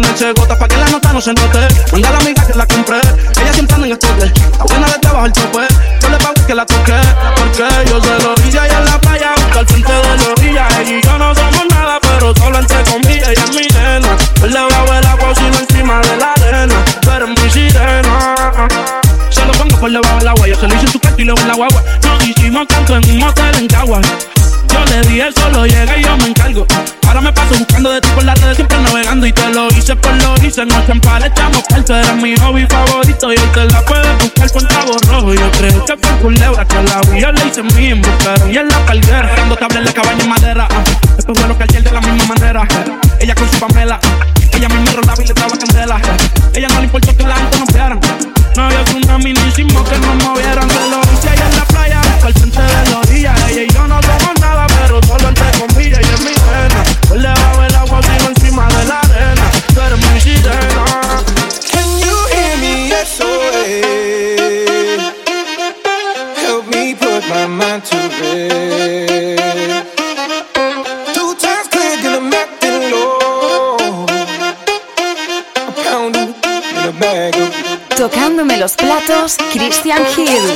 ponerse 0.00 0.32
gotas 0.32 0.56
para 0.56 0.68
que 0.68 0.76
la 0.76 0.88
nota 0.88 1.12
no 1.12 1.20
se 1.20 1.32
note. 1.32 1.68
Manda 1.92 2.08
a 2.08 2.12
la 2.12 2.18
amiga 2.18 2.46
que 2.46 2.54
la 2.54 2.66
compré, 2.66 3.00
ella 3.40 3.52
siempre 3.52 3.74
anda 3.74 3.86
en 3.86 3.92
estoque. 3.92 4.24
Está 4.24 4.64
buena 4.64 4.86
de 4.86 4.98
trabajo 4.98 5.26
el 5.26 5.32
tope, 5.32 5.66
yo 6.00 6.08
le 6.08 6.16
pago 6.18 6.46
que 6.46 6.54
la 6.54 6.66
toque. 6.66 6.94
Porque 7.36 7.64
yo 7.88 8.00
se 8.00 8.18
lo 8.24 8.34
hice 8.46 8.58
allá 8.58 8.78
en 8.78 8.84
la 8.86 9.00
playa, 9.00 9.34
al 9.56 9.66
frente 9.66 9.92
de 9.92 10.16
la 10.16 10.32
orilla. 10.32 10.68
Ella 10.80 10.98
y 10.98 11.02
yo 11.02 11.18
no 11.18 11.34
somos 11.34 11.66
nada, 11.70 11.98
pero 12.00 12.34
solo 12.34 12.58
entre 12.58 12.82
comillas, 12.84 13.28
ella 13.28 13.44
es 13.44 13.54
mi 13.54 13.66
nena. 13.74 14.16
Él 14.42 14.52
le 14.52 14.60
va 14.60 14.98
el 14.98 15.06
agua 15.06 15.34
sino 15.34 15.58
encima 15.58 16.00
de 16.00 16.16
la 16.16 16.32
arena. 16.32 16.74
Tú 17.02 17.10
eres 17.10 17.28
mi 17.28 17.50
sirena. 17.50 18.68
Se 19.28 19.44
lo 19.44 19.52
pongo 19.52 19.76
por 19.78 19.90
debajo 19.90 20.18
del 20.18 20.28
agua. 20.28 20.46
Yo 20.46 20.54
se 20.54 20.68
lo 20.68 20.74
hice 20.74 20.86
en 20.86 20.92
su 20.92 21.00
cuarto 21.00 21.20
y 21.20 21.24
luego 21.24 21.40
en 21.40 21.48
la 21.48 21.54
guagua. 21.54 21.82
Nos 22.04 22.24
hicimos 22.26 22.66
tanto 22.68 22.96
en 22.96 23.10
un 23.10 23.18
motel 23.18 23.54
en 23.56 23.68
Cagua. 23.68 24.00
Yo 24.72 24.84
le 24.86 25.00
di 25.08 25.20
él 25.20 25.34
solo 25.34 25.66
llega 25.66 25.96
y 25.96 26.02
yo 26.02 26.16
me 26.16 26.26
encargo. 26.26 26.66
Ahora 27.06 27.20
me 27.20 27.32
paso 27.32 27.54
buscando 27.58 27.90
de 27.90 28.00
ti 28.00 28.08
por 28.14 28.24
las 28.24 28.40
redes, 28.40 28.56
siempre 28.56 28.78
navegando. 28.78 29.26
Y 29.26 29.32
te 29.32 29.50
lo 29.50 29.68
hice 29.68 29.96
por 29.96 30.12
lo 30.22 30.34
hice. 30.44 30.64
Noche 30.64 30.92
en 30.92 31.00
par 31.00 31.24
echamos 31.24 31.62
parte. 31.68 31.92
Eres 31.92 32.14
mi 32.16 32.36
hobby 32.36 32.66
favorito. 32.66 33.32
Y 33.32 33.36
hoy 33.36 33.48
te 33.52 33.64
la 33.64 33.82
puedes 33.82 34.18
buscar 34.18 34.52
con 34.52 34.66
cabo 34.66 34.96
rojo. 35.08 35.34
Yo 35.34 35.50
creo 35.52 35.84
que 35.84 35.96
fue 35.96 36.16
culebra 36.22 36.64
que 36.64 36.82
la 36.82 37.00
vi. 37.10 37.20
Yo 37.20 37.32
le 37.32 37.46
hice 37.46 37.62
mi 37.62 37.94
buscaron. 37.94 38.52
Y 38.52 38.58
en 38.58 38.68
la 38.68 38.86
palguera. 38.86 39.34
Dando 39.36 39.56
tabla 39.56 39.78
en 39.78 39.84
la 39.86 39.92
cabaña 39.92 40.22
en 40.22 40.28
madera. 40.28 40.68
Después 41.16 41.38
vuelo 41.38 41.58
que 41.58 41.64
ayer 41.64 41.82
de 41.82 41.90
la 41.90 42.00
misma 42.00 42.34
manera. 42.34 42.68
Ella 43.18 43.34
con 43.34 43.50
su 43.50 43.58
pamela. 43.58 43.98
Ella 44.52 44.68
misma 44.68 44.92
rolaba 44.92 45.22
y 45.22 45.26
le 45.26 45.34
daba 45.34 45.56
candela. 45.56 46.00
Ella 46.54 46.68
no 46.68 46.78
le 46.78 46.84
importó 46.84 47.16
que 47.16 47.22
la 47.24 47.34
gente 47.34 47.58
nos 47.58 47.68
vieran. 47.68 48.00
No 48.56 48.64
había 48.64 48.84
una 48.94 49.18
minísimo 49.18 49.84
que 49.84 49.98
nos 49.98 50.14
movieran. 50.24 50.68
Se 50.68 50.90
lo 50.90 51.00
hice 51.12 51.28
allá 51.28 51.46
en 51.48 51.56
la 51.56 51.64
playa, 51.64 52.00
al 52.22 52.34
frente 52.34 52.62
de 52.62 52.90
la 52.90 52.98
orilla. 52.98 53.34
Ella 53.48 53.62
y 53.62 53.72
yo 53.72 53.86
no 53.86 54.00
Tocándome 77.96 78.56
los 78.56 78.72
platos, 78.76 79.36
Christian 79.52 80.02
Hill. 80.16 80.54